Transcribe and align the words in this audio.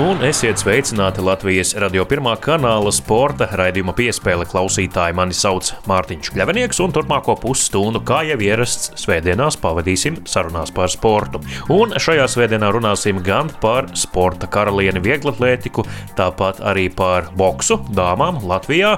Un 0.00 0.22
esiet 0.24 0.56
sveicināti 0.56 1.20
Latvijas 1.20 1.74
radio 1.76 2.06
pirmā 2.08 2.32
kanāla 2.40 2.88
sporta 2.94 3.44
raidījuma 3.58 3.92
piespēle 3.98 4.46
klausītāji. 4.48 5.12
Mani 5.18 5.34
sauc 5.36 5.66
Mārtiņš 5.90 6.30
Kļavinieks, 6.32 6.78
un 6.80 6.94
turpmāko 6.96 7.34
pusstundu, 7.36 8.00
kā 8.08 8.22
jau 8.24 8.38
ierasts, 8.40 8.94
svētdienās 9.02 9.58
pavadīsim 9.60 10.22
sarunās 10.30 10.72
par 10.72 10.88
sportu. 10.88 11.42
Un 11.74 11.92
šajā 12.00 12.24
svētdienā 12.32 12.70
runāsim 12.72 13.20
gan 13.26 13.50
par 13.60 13.90
sporta 13.98 14.48
karalieni 14.48 15.02
vieglatlētiku, 15.04 15.84
tāpat 16.16 16.62
arī 16.70 16.86
par 16.88 17.28
boksu 17.36 17.82
dāmām 17.92 18.40
Latvijā. 18.48 18.94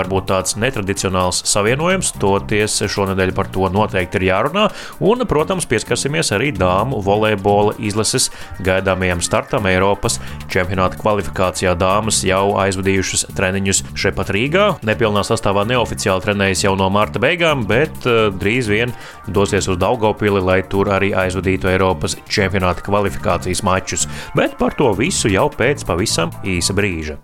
Varbūt 0.00 0.30
tāds 0.32 0.56
netradicionāls 0.56 1.42
savienojums, 1.52 2.14
toties 2.24 2.78
šonadēļ 2.88 3.34
par 3.36 3.52
to 3.52 3.68
noteikti 3.74 4.22
ir 4.22 4.30
jārunā. 4.30 4.70
Un, 5.04 5.28
protams, 5.28 5.68
pieskarsimies 5.68 6.32
arī 6.38 6.54
dāmu 6.56 7.04
volejbola 7.04 7.76
izlases 7.84 8.30
gaidāmajam 8.64 9.20
startam. 9.28 9.68
Eiropas 9.68 10.16
čempionāta 10.52 10.98
kvalifikācijā 11.00 11.74
dāmas 11.78 12.22
jau 12.26 12.54
aizvadījušas 12.62 13.26
treniņus 13.36 13.82
šeit 13.98 14.16
pat 14.18 14.32
Rīgā. 14.34 14.68
Nepilnā 14.86 15.24
sastāvā 15.26 15.66
neoficiāli 15.68 16.24
trenējas 16.24 16.64
jau 16.66 16.74
no 16.78 16.88
marta 16.94 17.22
beigām, 17.22 17.66
bet 17.68 18.06
uh, 18.06 18.28
drīz 18.34 18.70
vien 18.70 18.94
dosies 19.26 19.68
uz 19.68 19.80
Daugopili, 19.80 20.42
lai 20.44 20.60
tur 20.70 20.92
arī 20.94 21.12
aizvadītu 21.26 21.72
Eiropas 21.74 22.18
čempionāta 22.30 22.86
kvalifikācijas 22.86 23.64
mačus. 23.66 24.08
Bet 24.38 24.58
par 24.60 24.78
to 24.78 24.94
visu 24.98 25.32
jau 25.32 25.48
pēc 25.52 25.86
pavisam 25.88 26.34
īsa 26.46 26.76
brīža. 26.76 27.18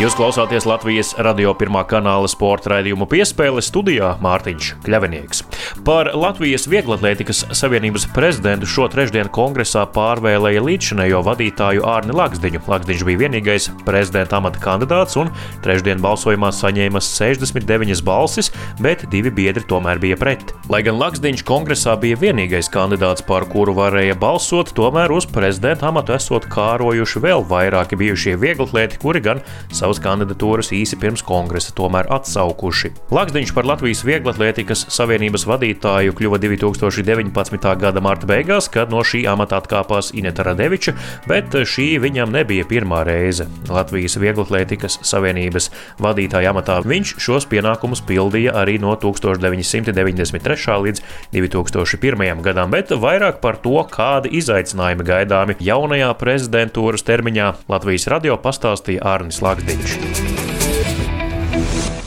Jūs 0.00 0.14
klausāties 0.16 0.64
Latvijas 0.64 1.10
radio 1.20 1.50
pirmā 1.52 1.82
kanāla 1.84 2.24
sporta 2.32 2.70
raidījumu 2.72 3.04
piespēle 3.10 3.60
studijā 3.60 4.14
Mārtiņš 4.24 4.68
Kļavinieks. 4.86 5.42
Par 5.84 6.08
Latvijas 6.16 6.64
Vieglatlētikas 6.72 7.42
Savienības 7.58 8.06
prezidentu 8.14 8.64
šo 8.64 8.86
trešdienu 8.88 9.28
kongresā 9.36 9.82
pārvēlēja 9.92 10.62
līdzšinējo 10.64 11.20
vadītāju 11.26 11.84
Ārni 11.84 12.16
Laksdiņu. 12.16 12.62
Laksdiņš 12.72 13.04
bija 13.10 13.20
vienīgais 13.26 13.66
prezidenta 13.84 14.38
amata 14.38 14.62
kandidāts 14.64 15.18
un 15.20 15.28
trešdien 15.66 16.00
balsojumā 16.00 16.48
saņēma 16.56 17.04
69 17.04 18.00
balsis, 18.08 18.48
bet 18.80 19.04
divi 19.12 19.28
biedri 19.28 19.66
tomēr 19.68 20.00
bija 20.00 20.16
pret. 20.16 20.54
Lai 20.72 20.80
gan 20.86 20.96
Laksdiņš 20.96 21.44
kongresā 21.44 21.98
bija 22.00 22.16
vienīgais 22.24 22.72
kandidāts, 22.72 23.26
par 23.28 23.44
kuru 23.52 23.76
varēja 23.76 24.16
balsot, 24.16 24.72
tomēr 24.80 25.12
uz 25.12 25.28
prezidenta 25.28 25.92
amatu 25.92 26.16
esot 26.16 26.48
kārojuši 26.48 27.24
vēl 27.28 27.44
vairāki 27.52 28.00
bijušie 28.00 28.38
vieglatlēti, 28.40 29.04
kuri 29.04 29.24
gan 29.28 29.44
savu 29.68 29.89
savas 29.90 30.02
kandidatūras 30.04 30.70
īsi 30.70 30.94
pirms 31.00 31.22
kongresa 31.26 31.72
tomēr 31.74 32.06
atsaukuši. 32.14 32.92
Lakstiņš 33.10 33.52
par 33.56 33.66
Latvijas 33.66 34.04
Vieglatlētikas 34.06 34.84
Savienības 34.92 35.46
vadītāju 35.50 36.14
kļuva 36.14 36.38
2019. 36.38 37.66
gada 37.80 38.02
marta 38.04 38.28
beigās, 38.30 38.68
kad 38.70 38.92
no 38.92 39.02
šī 39.02 39.24
amata 39.26 39.58
atkāpās 39.58 40.12
Ineta 40.14 40.44
Radeviča, 40.46 40.94
bet 41.26 41.56
šī 41.66 41.98
viņam 42.04 42.30
nebija 42.30 42.66
pirmā 42.70 43.02
reize. 43.08 43.48
Latvijas 43.66 44.14
Vieglatlētikas 44.22 45.00
Savienības 45.10 45.70
vadītāja 45.98 46.52
amatā 46.54 46.78
viņš 46.86 47.16
šos 47.18 47.48
pienākumus 47.50 48.04
pildīja 48.06 48.54
arī 48.62 48.78
no 48.78 48.94
1993. 48.94 50.78
līdz 50.86 51.04
2001. 51.34 52.44
gadam, 52.46 52.70
bet 52.70 52.94
vairāk 52.94 53.42
par 53.42 53.58
to, 53.64 53.74
kādi 53.90 54.36
izaicinājumi 54.38 55.08
gaidāmi 55.10 55.58
jaunajā 55.58 56.14
prezidentūras 56.20 57.06
termiņā 57.06 57.50
Latvijas 57.72 58.06
radio 58.12 58.38
pastāstīja 58.38 59.02
Arnis 59.16 59.40
Lakstiņš. 59.80 60.40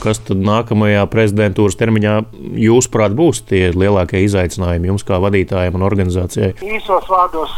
Kas 0.03 0.19
tad 0.28 0.41
nākamajā 0.44 1.06
prezidentūras 1.07 1.78
termiņā, 1.79 2.16
jūsuprāt, 2.59 3.16
būs 3.16 3.39
tie 3.47 3.72
lielākie 3.72 4.19
izaicinājumi 4.25 4.91
jums 4.91 5.06
kā 5.07 5.19
vadītājiem 5.23 5.78
un 5.79 5.85
organizācijai? 5.88 6.51
Īsos 6.59 7.07
vārdos 7.09 7.53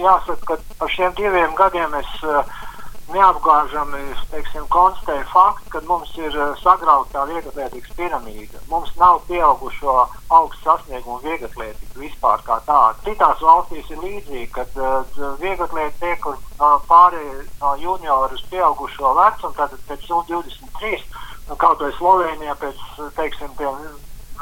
jāsaka, 0.00 0.40
ka 0.48 0.56
par 0.80 0.90
šiem 0.94 1.12
diviem 1.18 1.52
gadiem 1.58 1.92
es 2.00 2.10
neapgāžami 3.14 4.00
teiksim, 4.30 4.66
konstatēju 4.72 5.26
faktu, 5.32 5.70
ka 5.72 5.80
mums 5.88 6.12
ir 6.18 6.34
sagrautā 6.62 7.24
vieglatlētīgas 7.30 7.96
piramīda. 7.98 8.60
Mums 8.70 8.92
nav 9.00 9.20
pieaugušo 9.28 9.96
augstu 10.36 10.62
sasniegumu 10.64 11.18
vieglatlētību 11.24 12.04
vispār 12.04 12.44
kā 12.46 12.60
tāda. 12.68 12.98
Citās 13.06 13.42
valstīs 13.44 13.90
ir 13.90 14.02
līdzīgi, 14.04 14.46
kad 14.54 14.78
uh, 14.80 15.16
vieglatlēti 15.42 16.00
tiek 16.02 16.30
uh, 16.30 16.38
pārēj 16.90 17.32
no 17.62 17.74
junioru 17.82 18.38
uz 18.38 18.46
pieaugušo 18.52 19.14
vecumu, 19.18 19.56
tad 19.58 19.74
pēc 19.88 20.06
23, 20.10 21.02
nu, 21.48 21.58
kaut 21.58 21.82
vai 21.82 21.92
Slovenijā 21.98 22.56
pēc, 22.62 22.86
teiksim, 23.18 23.52
pie 23.58 23.68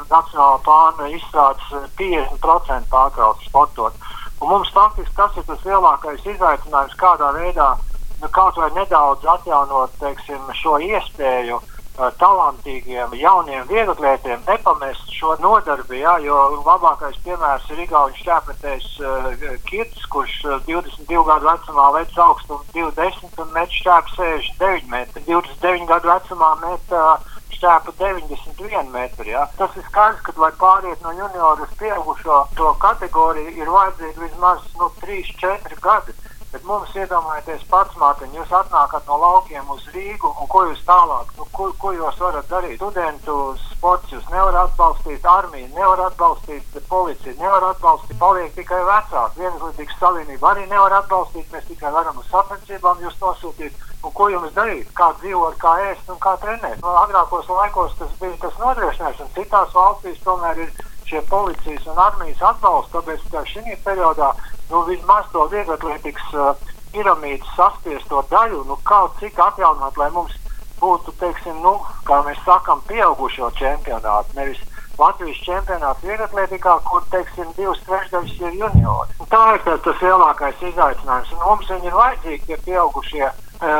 nacionālā 0.07 0.61
plāna 0.63 1.09
izstrādes 1.11 1.91
50% 1.99 2.89
pārtrauc 2.93 3.43
sportot. 3.47 3.93
Un 4.39 4.53
mums 4.53 4.71
faktiski 4.71 5.15
tas 5.17 5.35
ir 5.35 5.43
tas 5.43 5.65
lielākais 5.67 6.23
izaicinājums, 6.23 6.95
kādā 7.01 7.33
veidā 7.35 7.73
nu, 8.21 8.29
kaut 8.31 8.55
vai 8.59 8.69
nedaudz 8.75 9.25
atjaunot 9.25 9.93
teiksim, 10.01 10.41
šo 10.59 10.77
iespēju 10.83 11.59
uh, 11.59 12.09
talantīgiem, 12.21 13.15
jauniem 13.19 13.67
vieglatlētiem 13.69 14.43
nepamest 14.47 15.11
šo 15.15 15.35
nodarbi. 15.43 16.01
Jā, 16.03 16.17
jo 16.23 16.37
labākais 16.65 17.17
piemērs 17.25 17.67
ir 17.73 17.83
Igaunijas 17.85 18.21
šķērsmetējs 18.23 18.91
uh, 19.03 19.47
Kirts, 19.69 20.05
kurš 20.13 20.37
uh, 20.45 20.59
22 20.67 21.25
gadu 21.31 21.49
vecumā 21.49 21.89
veids 21.97 22.21
augstumu 22.27 22.63
20 22.75 23.43
un 23.43 23.51
met 23.57 23.75
šķērs 23.81 24.15
69 24.19 24.93
metri. 24.93 25.25
29 25.27 25.89
gadu 25.91 26.13
vecumā 26.13 26.53
met 26.63 26.95
uh, 26.95 27.17
šķēpa 27.59 27.93
91 27.99 28.91
metru. 28.93 29.27
Ja? 29.27 29.45
Tas 29.59 29.75
ir 29.75 29.85
skaidrs, 29.89 30.23
ka, 30.23 30.33
lai 30.39 30.51
pāriet 30.59 31.03
no 31.03 31.11
junioru 31.15 31.67
uz 31.67 31.75
pieaugušo 31.79 32.41
to 32.55 32.71
kategoriju, 32.83 33.51
ir 33.59 33.71
vajadzīgi 33.73 34.23
vismaz 34.23 34.63
nu, 34.79 34.91
3-4 35.03 35.79
gadi. 35.83 36.15
Bet 36.49 36.63
mums 36.65 36.95
iedomājieties 36.97 37.65
pats, 37.69 37.93
Mārtiņ, 38.01 38.31
jūs 38.33 38.53
atnākat 38.57 39.05
no 39.05 39.19
laukiem 39.21 39.67
uz 39.69 39.83
Rīgu, 39.93 40.31
un 40.41 40.47
ko 40.49 40.63
jūs 40.65 40.79
tālāk, 40.87 41.29
nu, 41.37 41.45
ko, 41.53 41.67
ko 41.77 41.91
jūs 41.93 42.17
varat 42.17 42.49
darīt? 42.49 42.79
Studentu 42.79 43.35
sports 43.67 44.09
jūs 44.15 44.25
nevarat 44.33 44.71
atbalstīt, 44.71 45.27
armiju 45.29 45.69
nevar 45.75 46.01
atbalstīt, 46.07 46.79
policiju 46.89 47.35
nevar 47.37 47.67
atbalstīt, 47.69 48.17
paliek 48.17 48.49
tikai 48.57 48.81
vecāki. 48.87 49.43
Vienlīdzīgas 49.43 50.01
savienība 50.01 50.49
arī 50.55 50.65
nevar 50.73 50.97
atbalstīt, 51.03 51.45
mēs 51.53 51.69
tikai 51.69 51.93
varam 51.93 52.17
uz 52.17 52.25
sapnicībām 52.33 53.05
jūs 53.05 53.21
nosūtīt. 53.21 53.85
Un 54.01 54.15
ko 54.17 54.33
jums 54.33 54.53
darīt? 54.57 54.89
Kā 54.97 55.13
dzīvot, 55.21 55.57
kā 55.61 55.77
ēst 55.91 56.09
un 56.09 56.17
kā 56.23 56.33
trenēt? 56.41 56.81
No, 56.81 56.97
agrākos 57.05 57.49
laikos 57.51 57.93
tas 58.01 58.13
bija 58.17 58.41
tas 58.41 58.57
nodrošinājums, 58.57 59.21
un 59.21 59.35
citās 59.37 59.75
valstīs 59.77 60.23
tomēr 60.25 60.65
ir 60.65 60.73
šie 61.09 61.21
policijas 61.29 61.85
un 61.89 61.99
armijas 62.09 62.41
atbalsts, 62.55 62.95
tāpēc 62.95 63.29
ka 63.33 63.45
šī 63.53 63.77
periodā 63.85 64.33
nu, 64.69 64.83
vismaz 64.87 65.25
to 65.33 65.45
vieglatlētikas 65.51 66.33
uh, 66.37 66.73
piramīdas 66.93 67.53
saspiesto 67.57 68.23
daļu, 68.31 68.63
nu, 68.69 68.77
kaut 68.87 69.17
cik 69.21 69.39
atjaunot, 69.49 69.97
lai 69.97 70.09
mums 70.15 70.35
būtu, 70.79 71.13
teiksim, 71.19 71.59
nu, 71.63 71.77
kā 72.07 72.21
mēs 72.25 72.39
sakam, 72.45 72.81
pieaugušo 72.89 73.51
čempionātu. 73.59 74.35
Nevis 74.37 74.61
Latvijas 74.99 75.39
čempionāts 75.45 76.03
vieglatlētikā, 76.03 76.73
kur, 76.87 77.03
teiksim, 77.13 77.51
divas 77.55 77.79
trešdaļas 77.87 78.33
ir 78.43 78.57
juniori. 78.63 79.15
Un 79.23 79.29
tā 79.31 79.43
ir 79.55 79.61
tas, 79.67 79.79
tas 79.85 80.01
lielākais 80.03 80.65
izaicinājums. 80.71 81.31
Un 81.37 81.45
mums 81.45 81.71
viņi 81.71 81.87
ir 81.87 81.95
vajadzīgi 81.99 82.47
tie 82.49 82.57
pieaugušie 82.65 83.25
uh, 83.29 83.33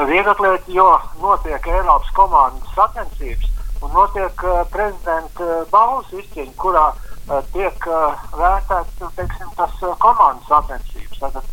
vieglatlēti, 0.08 0.78
jo 0.80 0.88
notiek 1.20 1.68
Eiropas 1.68 2.14
komandas 2.16 2.76
sacensības 2.78 3.52
un 3.84 3.94
notiek 3.96 4.48
uh, 4.48 4.64
prezidenta 4.72 5.44
uh, 5.44 5.68
balvas 5.72 6.12
izcīņa, 6.22 6.56
kurā 6.60 6.88
uh, 6.94 7.09
tiek 7.54 7.88
eh, 7.88 8.28
vērtēts 8.34 9.16
teiksim, 9.18 9.50
tas 9.58 9.74
eh, 9.84 9.96
komandas 10.04 10.48
sacensības. 10.50 11.20
Tātad 11.22 11.50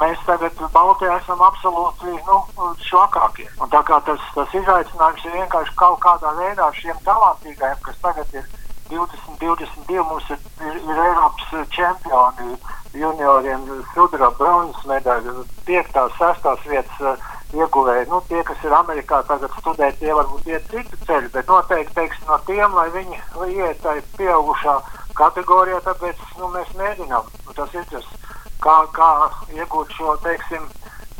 mēs 0.00 0.22
tagad 0.26 0.62
Baltijā 0.74 1.18
esam 1.20 1.42
absolūti 1.46 2.14
nu, 2.26 2.40
švakākie. 2.86 3.48
Un 3.60 3.70
tā 3.72 3.82
kā 3.86 4.00
tas, 4.06 4.24
tas 4.34 4.56
izaicinājums 4.56 5.26
ir 5.26 5.36
vienkārši 5.38 5.76
kaut 5.78 6.00
kādā 6.04 6.34
veidā 6.38 6.70
šiem 6.78 6.98
talantīgajiem, 7.06 7.82
kas 7.86 8.02
tagad 8.02 8.36
ir 8.36 8.46
20, 8.90 9.38
22, 9.42 10.04
mums 10.08 10.30
ir, 10.34 10.38
ir, 10.66 10.78
ir 10.82 11.02
Eiropas 11.06 11.68
čempioni 11.70 12.56
junioriem, 12.98 13.68
sudraba, 13.94 14.34
bronzas 14.38 14.86
medaļu, 14.90 15.44
5, 15.68 16.00
6 16.18 16.66
vietas 16.66 17.28
ieguvēji. 17.54 18.08
Nu, 18.10 18.18
tie, 18.26 18.42
kas 18.46 18.64
ir 18.66 18.74
Amerikā, 18.74 19.20
tagad 19.28 19.54
studē, 19.58 19.92
tie 19.98 20.14
varbūt 20.14 20.48
iet 20.50 20.66
citu 20.70 20.98
ceļu, 21.06 21.30
bet 21.34 21.50
noteikti 21.50 21.96
teiksim, 21.98 22.26
no 22.26 22.38
tiem, 22.48 22.74
lai 22.74 22.88
viņi 22.94 23.20
iet 23.54 23.78
tai 23.84 24.00
pieaugušā 24.18 24.74
kategorijā, 25.20 25.80
tāpēc 25.84 26.20
nu, 26.38 26.50
mēs 26.54 26.70
mēģinām. 26.78 27.28
Tas 27.56 27.74
ir 27.76 27.86
tas, 27.92 28.06
kā, 28.64 28.76
kā 28.96 29.10
iegūt 29.56 29.92
šo, 29.96 30.16
teiksim, 30.24 30.64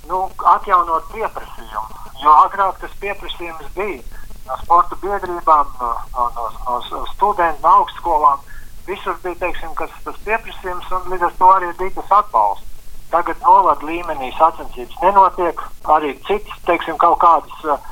nu, 0.09 0.23
atjaunot 0.55 1.11
pieprasījumu. 1.15 2.07
Jo 2.21 2.37
agrāk 2.47 2.81
tas 2.83 2.97
pieprasījums 3.01 3.69
bija 3.77 4.01
no 4.49 4.57
sporta 4.63 4.97
biedrībām, 5.03 5.69
no, 5.81 5.93
no, 6.17 6.27
no, 6.37 6.49
no 6.67 7.05
studentiem, 7.15 7.61
no 7.65 7.77
augstskolām. 7.81 8.43
Visur 8.89 9.17
bija 9.23 9.39
teiksim, 9.45 9.77
tas 9.79 10.19
pieprasījums, 10.27 10.91
un 10.97 11.13
līdz 11.13 11.29
ar 11.29 11.39
to 11.39 11.53
arī 11.59 11.71
bija 11.79 11.97
tas 12.01 12.19
atbalsts. 12.23 12.67
Tagad 13.11 13.41
novada 13.43 13.87
līmenī 13.89 14.29
sacensības 14.39 15.01
nenotiek. 15.03 15.63
Arī 15.91 16.13
citas, 16.29 16.61
teiksim, 16.69 16.95
kaut 17.03 17.19
kādas 17.23 17.65
uh, 17.67 17.89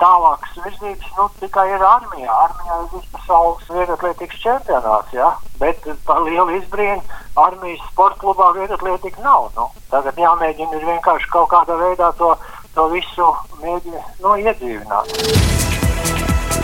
tālākas 0.00 0.58
virzības, 0.64 1.10
nu, 1.18 1.28
tikai 1.40 1.66
ir 1.72 1.84
armijā. 1.84 2.34
Armijā 2.46 2.80
ir 2.82 2.90
viss 2.92 3.12
pasaules 3.14 3.70
vieglatlētīgas 3.70 4.42
čempionāts, 4.42 5.14
jā. 5.16 5.30
Bet 5.60 5.88
par 6.06 6.22
lielu 6.26 6.58
izbrīnu 6.60 7.02
armijas 7.40 7.82
sporta 7.90 8.20
klubā 8.22 8.52
vieglatlētīga 8.58 9.24
nav. 9.24 9.50
Nu, 9.56 9.68
tagad 9.90 10.20
jāmēģina 10.20 10.78
ir 10.78 10.88
vienkārši 10.92 11.32
kaut 11.32 11.50
kādā 11.54 11.78
veidā 11.80 12.12
to, 12.20 12.34
to 12.76 12.88
visu 12.94 13.30
mēģināt, 13.62 14.22
nu, 14.24 14.38
iedzīvināt 14.44 15.62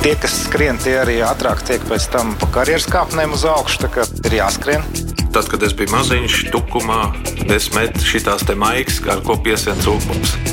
tie, 0.00 0.14
kas 0.16 0.32
skrien, 0.46 0.78
tie 0.80 0.94
arī 1.02 1.18
ātrāk 1.24 1.60
tiek 1.68 1.82
pēc 1.88 2.06
tam 2.14 2.32
pa 2.40 2.48
karjeras 2.54 2.86
kāpnēm 2.88 3.34
uz 3.36 3.44
augšu. 3.48 3.82
Tā 3.84 3.90
kā 3.92 4.06
ir 4.30 4.38
jāskrien. 4.38 4.86
Tad, 5.30 5.46
kad 5.52 5.62
es 5.66 5.76
biju 5.76 5.92
maziņš, 5.92 6.38
tukumā, 6.54 7.02
es 7.52 7.68
metu 7.76 8.02
šīs 8.02 8.26
maigas, 8.58 9.02
ar 9.06 9.20
ko 9.26 9.36
piesien 9.44 9.78
cūkums. 9.84 10.49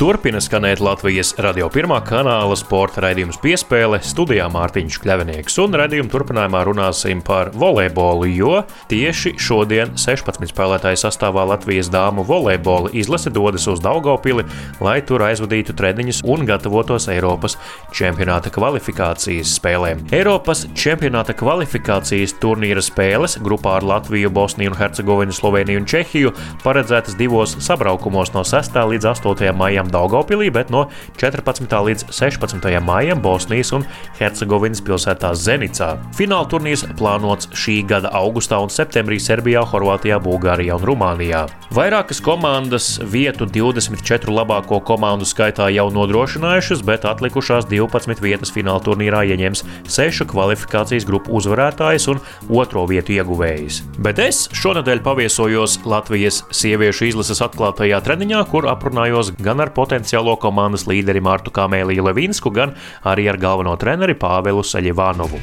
Turpina 0.00 0.40
skanēt 0.40 0.80
Latvijas 0.80 1.34
radio 1.44 1.66
pirmā 1.68 1.98
kanāla 2.00 2.54
sporta 2.56 3.02
raidījums 3.04 3.36
piespēle 3.42 3.98
studijā 4.00 4.46
Mārtiņš 4.48 4.96
Kļavinieks. 5.02 5.58
Un 5.60 5.74
raidījuma 5.76 6.08
turpinājumā 6.08 6.62
runāsim 6.64 7.18
par 7.20 7.50
volejbolu, 7.52 8.24
jo 8.32 8.62
tieši 8.88 9.34
šodien 9.36 9.92
16 10.00 10.54
spēlētāju 10.54 10.96
sastāvā 11.02 11.44
Latvijas 11.50 11.90
dāmu 11.92 12.24
volejbola 12.24 12.94
izlase 12.96 13.28
dodas 13.28 13.68
uz 13.68 13.82
Daugopili, 13.84 14.46
lai 14.80 15.02
tur 15.04 15.26
aizvadītu 15.26 15.76
treniņus 15.76 16.22
un 16.24 16.46
gatavotos 16.48 17.10
Eiropas 17.12 17.58
čempionāta 17.92 18.48
kvalifikācijas 18.56 19.52
spēlēm. 19.60 20.06
Eiropas 20.16 20.64
čempionāta 20.72 21.36
kvalifikācijas 21.36 22.38
turnīra 22.40 22.80
spēles 22.80 23.36
grupā 23.44 23.76
ar 23.82 23.88
Latviju, 23.92 24.32
Bosniju, 24.32 24.80
Hercegovinu, 24.80 25.36
Sloveniju 25.36 25.84
un 25.84 25.92
Čehiju 25.92 26.32
paredzētas 26.64 27.20
divos 27.20 27.58
sabraukumos 27.60 28.32
no 28.32 28.48
6. 28.48 28.80
līdz 28.94 29.12
8. 29.12 29.52
maijam 29.52 29.89
Daugopilī, 29.90 30.50
bet 30.54 30.70
no 30.70 30.86
14. 31.20 31.66
līdz 31.66 32.06
16. 32.14 32.68
maijam 32.84 33.20
Bosnijas 33.22 33.72
un 33.76 33.86
Hercegovinas 34.18 34.82
pilsētā 34.84 35.32
Zenicā. 35.34 35.92
Fināla 36.18 36.48
turnīrs 36.50 36.86
plānots 36.98 37.50
šī 37.56 37.80
gada 37.90 38.12
augustā 38.16 38.60
un 38.62 38.72
septembrī 38.72 39.20
Serbijā, 39.22 39.64
Horvātijā, 39.66 40.20
Bulgārijā 40.22 40.78
un 40.78 40.86
Rumānijā. 40.88 41.46
Vairākas 41.74 42.18
komandas 42.24 42.96
vietu 43.06 43.46
24 43.46 44.32
labāko 44.34 44.80
komandu 44.82 45.28
skaitā 45.28 45.68
jau 45.70 45.86
nodrošinājušas, 45.94 46.82
bet 46.86 47.06
atlikušās 47.06 47.68
12 47.70 48.22
vietas 48.24 48.50
fināla 48.54 48.82
turnīrā 48.82 49.22
ieņems 49.30 49.62
6 49.86 50.26
kvalifikācijas 50.30 51.06
grupu 51.06 51.36
uzvarētājs 51.38 52.08
un 52.10 52.22
otro 52.50 52.86
vietu 52.90 53.14
ieguvējs. 53.14 53.82
Bet 54.02 54.18
es 54.22 54.42
šonadēļ 54.56 55.02
paviesojos 55.06 55.80
Latvijas 55.88 56.42
sieviešu 56.54 57.10
izlases 57.10 57.42
atklātajā 57.44 58.00
treniņā, 58.04 58.42
kur 58.50 58.66
aprunājos 58.70 59.32
gan 59.38 59.62
ar 59.62 59.70
potenciālo 59.80 60.36
komandas 60.40 60.84
līderi 60.90 61.24
Mārtu 61.24 61.52
Kamēliju 61.56 62.04
Levinsku, 62.10 62.52
gan 62.52 62.76
arī 63.08 63.30
ar 63.32 63.40
galveno 63.40 63.76
treneri 63.80 64.18
Pāvelu 64.18 64.64
Saļivānovu. 64.66 65.40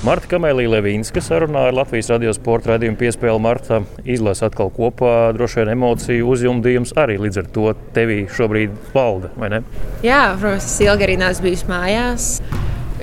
Marta 0.00 0.30
Kamēlija 0.30 0.70
Levīnska 0.72 1.20
sarunā 1.20 1.66
ar 1.68 1.74
Latvijas 1.76 2.08
radio 2.08 2.32
sporta 2.32 2.70
raidījumu 2.70 2.96
piespēli 3.02 3.42
Marta 3.44 3.82
izlasa 4.08 4.48
atkal 4.48 4.70
kopā. 4.72 5.28
Droši 5.36 5.60
vien 5.60 5.74
emociju 5.74 6.30
uzjumdījums 6.32 6.94
arī 6.96 7.18
līdz 7.20 7.42
ar 7.42 7.50
to 7.52 7.66
tevī 7.92 8.22
šobrīd 8.32 8.78
valda, 8.94 9.28
vai 9.36 9.52
ne? 9.52 9.60
Jā, 10.00 10.22
protams, 10.40 10.70
es 10.72 10.80
ilgi 10.86 11.04
arī 11.04 11.20
neesmu 11.20 11.50
bijis 11.50 11.66
mājās. 11.68 12.30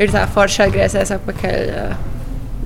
Ir 0.02 0.10
tā 0.16 0.26
forša 0.34 0.72
atgriezties 0.72 1.14
atpakaļ 1.20 2.17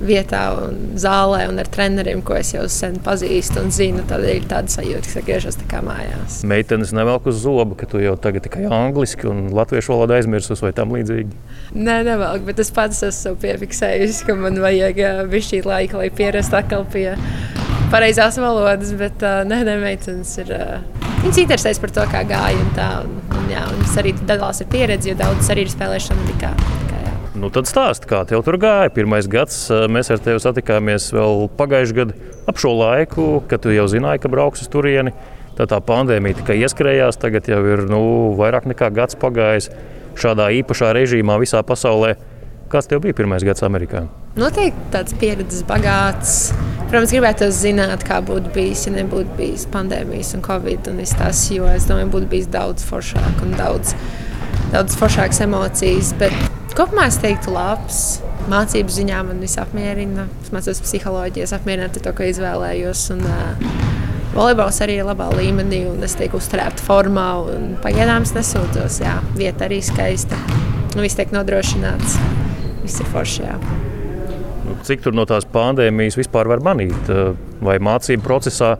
vietā 0.06 0.42
un 0.58 0.78
zālē 1.00 1.44
un 1.50 1.60
ar 1.62 1.68
treneriem, 1.72 2.22
ko 2.26 2.36
es 2.38 2.52
jau 2.54 2.64
sen 2.70 2.98
pazīstu 3.04 3.62
un 3.62 3.72
zinu. 3.74 4.04
Tad 4.08 4.24
ir 4.28 4.46
tāda 4.50 4.72
sajūta, 4.72 5.12
ka 5.16 5.24
griežos 5.26 5.58
tā 5.60 5.68
kā 5.70 5.82
mājās. 5.84 6.40
Meitenes 6.48 6.94
nevelk 6.96 7.28
uz 7.30 7.42
zobu, 7.44 7.76
ka 7.78 7.88
tu 7.90 8.02
jau 8.02 8.14
tagad 8.20 8.46
tikai 8.46 8.66
angliski 8.72 9.28
un 9.30 9.48
latviešu 9.56 9.94
valodu 9.94 10.18
aizmirsus 10.18 10.62
vai 10.64 10.72
tam 10.76 10.94
līdzīgi. 10.96 11.38
Nē, 11.76 12.02
nevelk, 12.08 12.46
bet 12.48 12.62
es 12.62 12.72
pats 12.74 13.02
esmu 13.08 13.36
piefiksējis, 13.42 14.24
ka 14.28 14.36
man 14.38 14.60
vajag 14.62 15.02
bišķīt 15.32 15.68
laika, 15.68 16.00
lai 16.02 16.10
pierastu 16.14 16.58
atkal 16.58 16.86
pie 16.92 17.12
pareizās 17.92 18.38
valodas, 18.40 18.92
bet 18.98 19.22
uh, 19.24 19.42
nē, 19.48 19.62
ne, 19.68 19.78
meitenes 19.82 20.36
ir. 20.42 20.52
Uh, 20.56 21.02
Viņas 21.22 21.38
interesēs 21.38 21.78
par 21.78 21.92
to, 21.94 22.04
kā 22.10 22.24
gāja. 22.26 22.58
Un 22.58 22.72
tā, 22.74 22.88
un, 23.06 23.20
un, 23.30 23.44
jā, 23.52 23.62
un 23.68 23.78
viņas 23.78 23.98
arī 24.02 24.16
dalās 24.26 24.64
ar 24.64 24.72
pieredzi, 24.72 25.12
jo 25.12 25.20
daudz 25.20 25.52
arī 25.54 25.68
ir 25.68 25.70
spēlējuši 25.70 26.16
Amerikā. 26.16 26.50
Nu, 27.32 27.48
tad 27.48 27.64
stāsti, 27.64 28.04
kā 28.10 28.26
tev 28.28 28.42
tur 28.44 28.58
gāja. 28.60 28.90
Pirmais 28.92 29.24
gads 29.30 29.64
mēs 29.88 30.10
ar 30.12 30.20
tevi 30.20 30.40
satikāmies 30.42 31.08
vēl 31.16 31.46
pagājušajā 31.56 31.96
gadā 31.96 32.32
ap 32.50 32.58
šo 32.60 32.74
laiku, 32.76 33.24
kad 33.48 33.62
tu 33.64 33.72
jau 33.72 33.86
zināji, 33.88 34.20
ka 34.20 34.30
brauks 34.32 34.64
uz 34.64 34.68
turieni. 34.72 35.14
Tā, 35.56 35.64
tā 35.68 35.78
pandēmija 35.84 36.40
tikai 36.40 36.58
ieskrējās, 36.60 37.18
tagad 37.20 37.48
jau 37.48 37.60
ir 37.68 37.84
nu, 37.88 38.02
vairāk 38.36 38.68
nekā 38.68 38.88
gads 38.92 39.16
pagājis 39.20 39.70
šādā 40.20 40.50
īpašā 40.60 40.92
režīmā 40.96 41.38
visā 41.40 41.60
pasaulē. 41.64 42.14
Kāds 42.72 42.88
tev 42.88 43.02
bija 43.04 43.16
pirmais 43.16 43.44
gads 43.44 43.64
Amerikā? 43.64 44.06
Noteikti 44.36 44.86
tāds 44.92 45.16
pieredzes 45.20 45.64
bagāts. 45.68 46.54
Protams, 46.86 47.12
gribētu 47.12 47.48
zināt, 47.52 48.04
kā 48.08 48.20
būtu 48.24 48.52
bijis, 48.52 48.86
ja 48.88 48.94
nebūtu 48.94 49.36
bijis 49.36 49.66
pandēmijas 49.72 50.32
un 50.36 50.44
covid 50.44 50.88
un 50.92 51.00
tas, 51.18 51.44
jo 51.52 51.68
es 51.68 51.88
domāju, 51.88 52.12
būtu 52.12 52.32
bijis 52.32 52.48
daudz 52.52 52.84
foršāk 52.88 53.44
un 53.44 53.56
daudz, 53.60 53.92
daudz 54.72 54.96
foršākas 55.00 55.44
emocijas. 55.44 56.12
Bet 56.20 56.36
Kopumā 56.72 57.04
es 57.10 57.18
teiktu, 57.20 57.52
labs. 57.52 58.22
Mācību 58.48 58.92
ziņā 58.94 59.18
man 59.28 59.42
viss 59.44 59.60
apmierina. 59.60 60.24
Es 60.40 60.52
mācos 60.54 60.80
psiholoģiju, 60.82 61.44
es 61.44 61.52
apmierināti 61.52 62.00
to, 62.00 62.14
ko 62.16 62.24
izvēlējos. 62.30 63.02
Un, 63.12 63.26
uh, 63.28 63.90
Volejbols 64.32 64.78
arī 64.80 64.94
ir 64.96 65.04
labā 65.04 65.26
līmenī, 65.36 65.82
un 65.90 66.00
es 66.06 66.14
tiek 66.16 66.32
uzturēta 66.32 66.80
formā. 66.80 67.26
Pagaidām 67.84 68.24
es 68.24 68.32
nesūdzos. 68.32 69.02
Jā, 69.04 69.18
vieta 69.36 69.66
arī 69.66 69.82
skaista. 69.84 70.38
Viss 70.96 71.18
tiek 71.18 71.34
nodrošināts. 71.36 72.16
Viss 72.80 73.04
ir 73.04 73.10
forši. 73.12 73.44
Jā. 73.44 73.58
Nu, 74.64 74.78
cik 74.88 75.04
no 75.12 75.26
tās 75.28 75.44
pandēmijas 75.52 76.16
vispār 76.16 76.48
var 76.48 76.64
manīt? 76.64 77.12
Vai 77.60 77.76
mācību 77.84 78.24
procesā, 78.24 78.78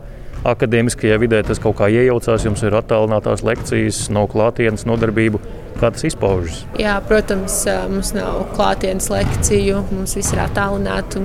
akadēmiskajā 0.49 1.19
vidē 1.21 1.43
tas 1.45 1.61
kaut 1.61 1.77
kā 1.77 1.91
iejaucās, 1.93 2.49
jums 2.49 2.65
ir 2.65 2.73
attālinātās 2.81 3.45
lekcijas, 3.45 4.07
nav 4.09 4.31
klātienes 4.33 4.87
nodarbību? 4.89 5.43
Kā 5.79 5.91
tas 5.93 6.05
izpaužas? 6.07 6.63
Jā, 6.79 6.97
protams, 7.07 7.63
mums 7.91 8.13
nav 8.15 8.45
klātienes 8.55 9.09
lekciju, 9.13 9.83
mums 9.93 10.15
viss 10.19 10.33
ir 10.35 10.43
attālināti. 10.43 11.23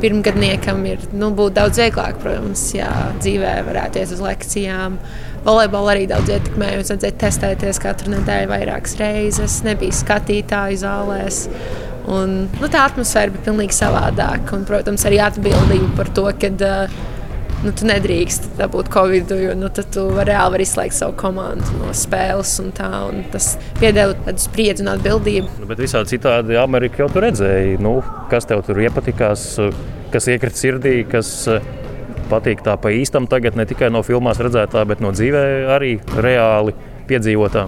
Pirmgadniekam 0.00 0.80
ir 0.88 1.02
nu, 1.12 1.28
daudz 1.52 1.76
vieglāk, 1.76 2.22
protams, 2.22 2.62
ja 2.72 2.88
dzīvē 3.20 3.58
varētu 3.66 4.00
iet 4.00 4.14
uz 4.14 4.22
lekcijām. 4.24 4.96
Volejbola 5.44 5.92
arī 5.94 6.06
daudz 6.08 6.32
ietekmēja. 6.32 6.78
Mums 6.80 6.92
vajadzēja 6.92 7.18
testēties 7.20 7.80
katru 7.80 8.14
nedēļu 8.14 8.48
vairākas 8.48 8.96
reizes, 9.00 9.60
nebija 9.64 9.96
skatītāju 9.96 10.80
zālēs. 10.80 11.44
Un, 12.10 12.34
nu, 12.48 12.68
tā 12.72 12.86
atmosfēra 12.88 13.32
bija 13.34 13.50
pilnīgi 13.50 13.76
savādāka. 13.76 14.56
Un, 14.56 14.64
protams, 14.68 15.04
arī 15.08 15.20
atbildība 15.24 15.92
par 16.00 16.12
to, 16.16 16.26
ka 16.40 16.52
uh, 16.56 17.00
nu, 17.64 17.72
tu 17.76 17.86
nedrīkst 17.88 18.50
dabūt 18.58 18.90
covid, 18.92 19.32
jo 19.40 19.54
nu, 19.58 19.70
tu 19.70 20.06
reāli 20.16 20.56
vari 20.56 20.66
izslēgt 20.66 20.96
savu 20.96 21.16
komandu 21.20 21.80
no 21.80 21.92
spēles. 21.96 22.54
Un 22.62 22.72
tā, 22.76 22.90
un 23.08 23.24
tas 23.32 23.52
piedēļ 23.80 24.16
tādu 24.26 24.44
spriedzi 24.44 24.84
un 24.84 24.92
atbildību. 24.94 25.56
Nu, 25.62 25.68
bet 25.70 25.82
visādi 25.82 26.16
citādi 26.16 26.58
Amerikā 26.60 27.04
jau 27.04 27.10
tur 27.14 27.26
redzēji, 27.28 27.80
nu, 27.84 27.98
kas 28.32 28.48
tev 28.50 28.64
tur 28.66 28.80
iepatikās, 28.84 29.46
kas 30.14 30.30
iekrita 30.32 30.62
sirdī, 30.62 30.96
kas 31.08 31.32
patīk 32.30 32.62
tā 32.66 32.76
pa 32.80 32.92
īstam 32.94 33.26
tagad, 33.30 33.58
ne 33.58 33.66
tikai 33.68 33.90
no 33.92 34.04
filmās 34.06 34.40
redzētā, 34.42 34.86
bet 34.88 35.02
no 35.04 35.12
dzīvē 35.16 35.44
arī 35.76 35.96
reāli 36.22 36.76
piedzīvotā. 37.10 37.66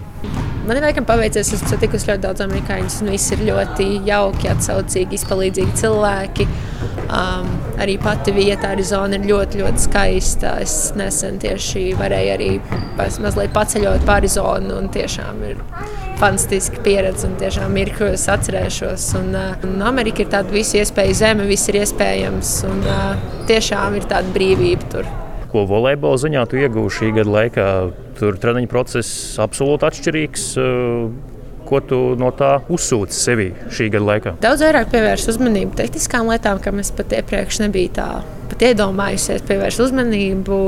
Man 0.63 0.79
ir 0.79 0.85
laikam 0.87 1.07
paveicies, 1.09 1.49
es 1.57 1.63
satikusi 1.67 2.07
ļoti 2.07 2.23
daudz 2.23 2.43
amerikāņus, 2.45 3.01
un 3.03 3.11
visi 3.11 3.33
ir 3.35 3.41
ļoti 3.49 3.87
jauki, 4.07 4.47
atsaucīgi, 4.53 5.19
izpalīdzīgi 5.19 5.73
cilvēki. 5.81 6.47
Um, 7.13 7.49
arī 7.83 7.97
pati 8.01 8.31
vieta, 8.37 8.71
Arizona 8.71 9.19
ir 9.19 9.27
ļoti, 9.27 9.59
ļoti 9.59 9.83
skaista. 9.83 10.53
Es 10.63 10.77
nesen 10.99 11.41
tieši 11.43 11.83
varēju 11.99 12.35
arī 12.37 12.51
mazliet 12.97 13.51
paceļot 13.57 14.07
pa 14.07 14.21
Arizonu, 14.21 14.77
un 14.79 14.87
tiešām 14.95 15.43
ir 15.51 15.65
fantastiska 16.23 16.85
pieredze, 16.87 17.27
un 17.27 17.35
tiešām 17.43 17.75
ir, 17.83 17.91
ko 17.99 18.13
es 18.13 18.29
atcerēšos. 18.31 19.09
Un, 19.19 19.35
uh, 19.35 19.67
un 19.67 19.83
Amerika 19.89 20.23
ir 20.23 20.31
tāda 20.31 20.55
visu 20.55 20.79
iespēju 20.79 21.19
zeme, 21.25 21.51
viss 21.51 21.73
ir 21.73 21.83
iespējams, 21.83 22.55
un 22.71 22.87
uh, 22.87 23.11
tiešām 23.51 23.99
ir 23.99 24.07
tāda 24.15 24.31
brīvība 24.39 24.95
tur 24.95 25.11
ko 25.53 25.67
volejbola 25.69 26.21
ziņā 26.21 26.47
tu 26.49 26.61
iegūsi 26.61 26.99
šī 26.99 27.11
gada 27.19 27.35
laikā. 27.37 27.67
Tur 28.19 28.39
treniņa 28.41 28.71
process 28.71 29.37
absolūti 29.43 29.89
atšķirīgs. 29.89 30.49
Eh, 30.63 31.31
ko 31.73 31.79
tu 31.89 31.99
no 32.21 32.29
tā 32.37 32.57
uzsūci 32.73 33.17
sevī 33.17 33.47
šī 33.73 33.89
gada 33.95 34.09
laikā? 34.09 34.33
Daudz 34.43 34.65
vairāk 34.67 34.91
pievērš 34.93 35.29
uzmanību 35.33 35.79
tehniskām 35.79 36.29
lietām, 36.33 36.61
kam 36.61 36.83
es 36.83 36.91
pat 36.93 37.15
iepriekš 37.17 37.63
nebiju 37.65 37.95
tā 37.97 38.09
pat 38.51 38.67
iedomājusies. 38.73 39.47
Pievērš 39.49 39.81
uzmanību. 39.87 40.61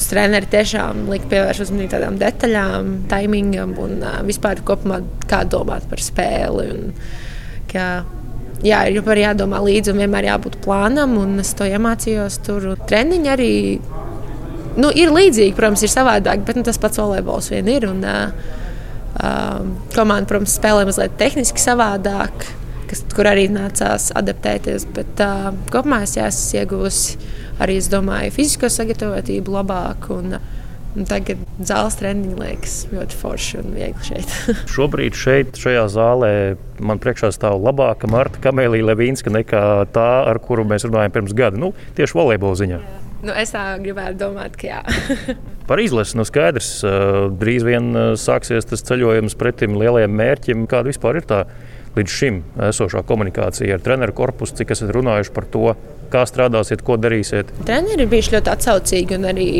Treneri 0.00 0.48
tiešām 0.48 1.10
lika 1.12 1.28
pievērst 1.28 1.66
uzmanību 1.66 1.92
tādām 1.92 2.14
detaļām, 2.22 2.86
timingam 3.10 3.74
un 3.82 3.98
uh, 4.00 4.22
vispār 4.24 4.62
kopumā 4.64 5.02
kā 5.28 5.42
domāt 5.44 5.84
par 5.90 6.00
spēli. 6.00 6.64
Un, 6.72 6.94
ka 7.68 7.84
jā, 8.64 8.80
ir 8.88 9.00
arī 9.04 9.24
jādomā 9.26 9.60
līdzi 9.64 9.92
un 9.92 10.00
vienmēr 10.02 10.30
jābūt 10.30 10.56
plānam. 10.64 11.16
Es 11.42 11.52
to 11.58 11.68
iemācījos 11.68 12.40
tur. 12.46 12.72
Treniņi 12.88 13.32
arī 13.34 13.52
nu, 14.80 14.90
ir 14.96 15.12
līdzīgi, 15.14 15.54
protams, 15.58 15.84
ir 15.84 15.92
savādāk, 15.92 16.44
bet 16.46 16.58
nu, 16.58 16.64
tas 16.66 16.80
pats 16.80 17.00
volejbols 17.00 17.50
vien 17.52 17.68
ir. 17.70 17.86
Un, 17.90 18.04
uh, 18.06 18.30
komanda, 19.94 20.28
protams, 20.30 20.56
spēlē 20.58 20.86
mazliet 20.88 21.18
tehniski 21.20 21.62
savādāk, 21.62 22.46
kas, 22.90 23.04
kur 23.14 23.30
arī 23.30 23.48
nācās 23.52 24.10
adaptēties. 24.18 24.88
Bet 24.96 25.20
uh, 25.24 25.50
kopumā 25.72 26.04
es 26.06 26.16
esmu 26.20 26.62
ieguvusi 26.62 27.20
arī, 27.60 27.80
es 27.80 27.90
domāju, 27.92 28.34
fizisko 28.38 28.72
sagatavotību 28.72 29.60
labāk. 29.60 30.10
Un, 30.16 30.40
Un 30.90 31.06
tagad 31.06 31.38
zāles 31.62 31.94
treniņi 32.00 32.32
liekas 32.34 32.72
ļoti 32.90 33.18
forši 33.20 33.58
un 33.60 33.68
viegli 33.76 34.08
šeit. 34.08 34.32
Šobrīd 34.74 35.14
šeit, 35.14 35.60
šajā 35.62 35.84
zālē, 35.94 36.30
man 36.82 36.98
priekšā 36.98 37.30
stāv 37.36 37.60
labāka 37.62 38.10
Marta 38.10 38.42
Kamēlija 38.42 38.88
Levīnska 38.88 39.30
nekā 39.30 39.62
tā, 39.94 40.08
ar 40.26 40.42
kuru 40.42 40.66
mēs 40.66 40.88
runājām 40.88 41.14
pirms 41.14 41.36
gada. 41.38 41.62
Nu, 41.62 41.70
tieši 41.94 42.18
volejbola 42.18 42.58
ziņā. 42.58 42.80
Jā. 42.82 43.09
Nu, 43.20 43.34
es 43.36 43.52
tā 43.52 43.64
gribētu 43.82 44.16
domāt, 44.22 44.56
ka 44.60 44.68
jā. 44.68 44.80
Par 45.70 45.80
izlasi 45.82 46.16
nu 46.18 46.24
skaidrs, 46.26 46.70
drīz 47.40 47.66
vien 47.66 47.92
sāksies 48.18 48.66
tas 48.66 48.82
ceļojums 48.88 49.36
pretim 49.38 49.76
lielajiem 49.78 50.16
mērķim. 50.18 50.64
Kāda 50.70 50.90
vispār 50.90 51.20
ir 51.20 51.28
tā 51.28 51.44
līdz 51.96 52.16
šim 52.16 52.40
esošā 52.70 53.02
komunikācija 53.06 53.76
ar 53.76 53.84
treneru 53.84 54.14
korpusu, 54.16 54.56
cik 54.60 54.72
esat 54.74 54.92
runājuši 54.94 55.34
par 55.36 55.46
to, 55.52 55.74
kā 56.12 56.26
strādāsiet, 56.28 56.84
ko 56.86 56.98
darīsiet? 57.00 57.54
Treneri 57.66 58.04
ir 58.06 58.12
bijuši 58.12 58.36
ļoti 58.36 58.54
atsaucīgi 58.54 59.18
un 59.18 59.30
arī 59.30 59.50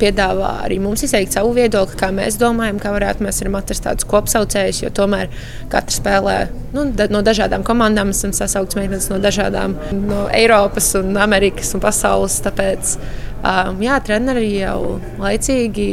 piedāvā 0.00 0.50
arī 0.64 0.78
mums 0.82 1.04
izteikt 1.04 1.34
savu 1.36 1.52
viedokli, 1.56 1.98
kā 2.00 2.10
mēs 2.14 2.38
domājam, 2.40 2.80
kā 2.80 2.92
varētu 2.94 3.24
mēs 3.26 3.42
atrast 3.44 3.84
tādus 3.84 4.08
kopsaucējus, 4.10 4.82
jo 4.84 4.92
tomēr 4.96 5.28
katra 5.72 5.96
spēlē 5.96 6.36
nu, 6.74 6.86
da, 6.96 7.08
no 7.12 7.22
dažādām 7.26 7.64
komandām, 7.66 8.14
esam 8.14 8.32
sasaukts 8.36 8.78
meitenes 8.78 9.10
no 9.12 9.20
dažādām, 9.22 9.76
no 9.92 10.26
Eiropas 10.32 10.94
un 11.00 11.16
Amerikas 11.20 11.74
un 11.76 11.84
pasaules. 11.84 12.38
Tāpēc, 12.46 12.96
um, 13.42 13.82
jā, 13.84 13.98
treneri 14.06 14.54
jau 14.56 14.98
laicīgi 15.20 15.90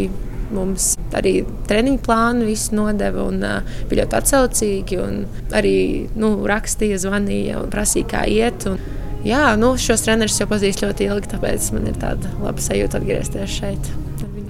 mums 0.56 0.94
arī 1.18 1.42
treniņu 1.68 2.00
plānu 2.06 2.54
nodeva 2.78 3.26
un 3.28 3.44
uh, 3.44 3.74
bija 3.90 4.06
ļoti 4.06 4.18
atsaucīgi. 4.22 5.02
Arī 5.58 5.76
nu, 6.16 6.32
rakstīja, 6.48 7.02
zvanīja 7.04 7.64
un 7.64 7.74
prasīja, 7.74 8.12
kā 8.14 8.24
iet. 8.32 8.70
Un, 8.72 8.80
jā, 9.26 9.44
nu, 9.60 9.74
šos 9.82 10.06
trenerus 10.06 10.38
jau 10.42 10.50
pazīstu 10.50 10.88
ļoti 10.88 11.08
ilgi, 11.10 11.32
tāpēc 11.34 11.72
man 11.76 11.90
ir 11.92 11.98
tāda 12.02 12.34
laba 12.44 12.64
sajūta 12.64 13.02
atgriezties 13.02 13.58
šeit. 13.60 13.92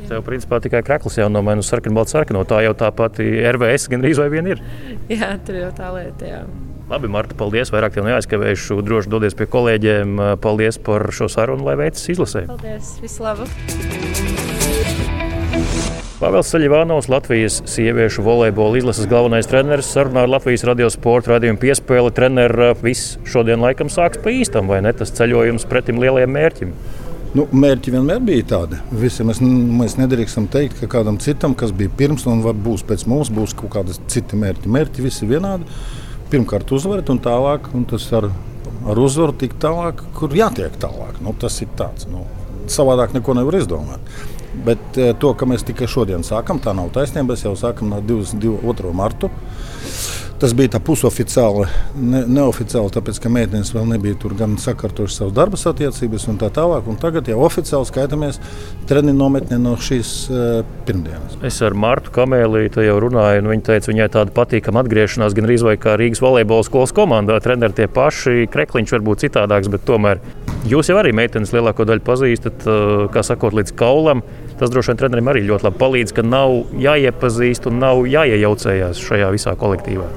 Tev, 0.07 0.21
principā, 0.23 0.61
tikai 0.63 0.79
krāklis 0.87 1.17
jau 1.19 1.27
nomaina 1.27 1.59
uz 1.59 1.67
sarkanu, 1.67 1.97
baltu 1.97 2.15
sarkanu. 2.15 2.45
Tā 2.47 2.61
jau 2.63 2.71
tā 2.79 2.93
pati 2.95 3.27
RVS 3.43 3.89
gan 3.91 4.05
drīz 4.05 4.21
vai 4.21 4.29
vien 4.31 4.47
ir. 4.53 4.63
Jā, 5.11 5.33
tur 5.43 5.59
jau 5.59 5.73
tā 5.75 5.91
lieta. 5.97 6.31
Jā. 6.31 6.41
Labi, 6.87 7.11
Marta, 7.11 7.35
paldies. 7.35 7.73
Vairāk 7.75 7.97
tev 7.97 8.07
neaizkavēšu. 8.07 8.79
Droši 8.87 9.11
dodies 9.11 9.35
pie 9.35 9.49
kolēģiem. 9.51 10.15
Paldies 10.43 10.79
par 10.79 11.09
šo 11.11 11.27
sarunu, 11.31 11.67
lai 11.67 11.75
veicas 11.83 12.07
izlasē. 12.15 12.47
Paldies! 12.47 12.95
Visu 13.03 13.27
labu! 13.27 14.36
Pāvils 16.17 16.47
Saļivānovs, 16.49 17.11
Latvijas 17.13 17.59
sieviešu 17.69 18.23
volejbola 18.25 18.79
izlases 18.79 19.05
galvenais 19.05 19.45
treneris, 19.45 19.91
sarunā 19.93 20.23
ar 20.25 20.31
Latvijas 20.31 20.63
radio 20.65 20.87
sporta 20.89 21.35
radījumu 21.35 21.59
piespēli. 21.61 22.09
Treneris 22.17 22.79
viss 22.81 23.11
šodien 23.29 23.61
laikam 23.61 23.91
sāks 23.93 24.17
pa 24.23 24.31
īstam, 24.33 24.65
vai 24.65 24.79
ne? 24.81 24.95
Tas 24.97 25.13
ceļojums 25.13 25.67
pretim 25.69 25.99
lielajiem 26.01 26.31
mērķim. 26.33 26.71
Nu, 27.37 27.45
mērķi 27.53 27.93
vienmēr 27.93 28.23
bija 28.25 28.47
tādi. 28.49 28.79
Visi 28.97 29.27
mēs, 29.29 29.43
mēs 29.43 29.99
nedrīkstam 29.99 30.47
teikt, 30.49 30.79
ka 30.79 30.89
kādam 30.95 31.19
citam, 31.21 31.53
kas 31.53 31.69
bija 31.69 31.93
pirms 31.99 32.25
un 32.25 32.41
būs 32.65 32.81
pēc 32.89 33.05
mums, 33.11 33.29
būs 33.29 33.53
kaut 33.59 33.75
kādi 33.75 33.99
citi 34.09 34.39
mērķi. 34.41 34.71
Mērķi 34.73 35.05
visi 35.05 35.29
vienādi. 35.29 35.69
Pirmkārt, 36.33 36.73
uzvarēt, 36.73 37.11
un 37.13 37.21
tālāk, 37.21 37.69
un 37.77 37.85
tas 37.93 38.09
ar, 38.17 38.31
ar 38.89 39.03
uzvaru 39.05 39.37
tik 39.37 39.53
tālāk, 39.61 40.01
kur 40.17 40.33
jātiek 40.33 40.81
tālāk. 40.81 41.21
Nu, 41.21 41.37
tas 41.37 41.61
ir 41.61 41.69
tāds. 41.77 42.09
Nu, 42.09 42.25
savādāk 42.73 43.13
neko 43.13 43.37
nevar 43.37 43.61
izdomāt. 43.61 44.17
Bet 44.67 44.99
eh, 44.99 45.13
to, 45.19 45.33
ka 45.37 45.47
mēs 45.49 45.65
tikai 45.67 45.87
šodien 45.91 46.25
sākam, 46.27 46.61
tā 46.63 46.75
nav 46.75 46.91
taisnība. 46.95 47.33
Mēs 47.33 47.47
jau 47.47 47.55
sākam 47.59 47.93
no 47.93 48.03
22. 48.03 48.93
marta. 48.95 49.31
Tas 50.37 50.51
bija 50.53 50.75
tā 50.75 50.79
pusoficiāli, 50.85 51.63
ne, 51.97 52.19
neoficiāli, 52.29 52.91
tāpēc 52.93 53.17
ka 53.23 53.29
meitenes 53.33 53.71
vēl 53.73 53.87
nebija 53.89 54.19
tur 54.21 54.35
gan 54.37 54.53
sakārtojušas 54.61 55.15
savas 55.17 55.33
darba 55.33 55.57
attiecības 55.57 56.27
un 56.29 56.37
tā 56.37 56.51
tālāk. 56.53 56.85
Un 56.85 56.99
tagad 57.01 57.25
jau 57.31 57.39
oficiāli 57.41 57.89
skaitāmies 57.89 58.37
treniņu 58.89 59.17
nometnē 59.17 59.57
no 59.63 59.73
šīs 59.81 60.11
uh, 60.29 60.59
pirmdienas. 60.85 61.39
Es 61.47 61.57
ar 61.65 61.73
Martu 61.73 62.13
Kamēlītu 62.13 62.85
jau 62.85 62.99
runāju, 63.01 63.41
un 63.41 63.49
viņa 63.49 63.65
teica, 63.71 63.89
viņai 63.89 64.09
tāda 64.13 64.35
patīkama 64.37 64.83
atgriešanās 64.85 65.33
gan 65.33 65.49
arī 65.49 65.57
kā 65.81 65.97
Rīgas 65.97 66.21
volejbola 66.21 66.67
skolas 66.69 66.93
komandā. 66.93 67.39
Treneri 67.41 67.79
tie 67.81 67.89
paši, 67.89 68.45
krekliņš 68.53 68.93
var 68.93 69.07
būt 69.09 69.25
citādāks, 69.25 69.73
bet 69.73 69.89
tomēr 69.89 70.21
jūs 70.69 70.93
jau 70.93 70.99
arī 71.01 71.17
meitenes 71.17 71.55
lielāko 71.55 71.89
daļu 71.89 72.05
pazīstat, 72.05 72.69
uh, 72.69 73.07
kā 73.09 73.25
sakot, 73.25 73.57
līdz 73.57 73.73
kaulam. 73.73 74.21
Tas 74.57 74.71
droši 74.73 74.93
vien 74.93 75.01
trenerim 75.03 75.29
arī 75.29 75.43
ļoti 75.47 75.69
labi 75.69 75.81
palīdz, 75.83 76.15
ka 76.17 76.25
nav 76.25 76.79
jāiepazīst 76.81 77.69
un 77.69 77.77
nav 77.83 78.07
jāiejaucējās 78.09 79.03
šajā 79.09 79.29
visā 79.35 79.53
kolektīvā. 79.59 80.09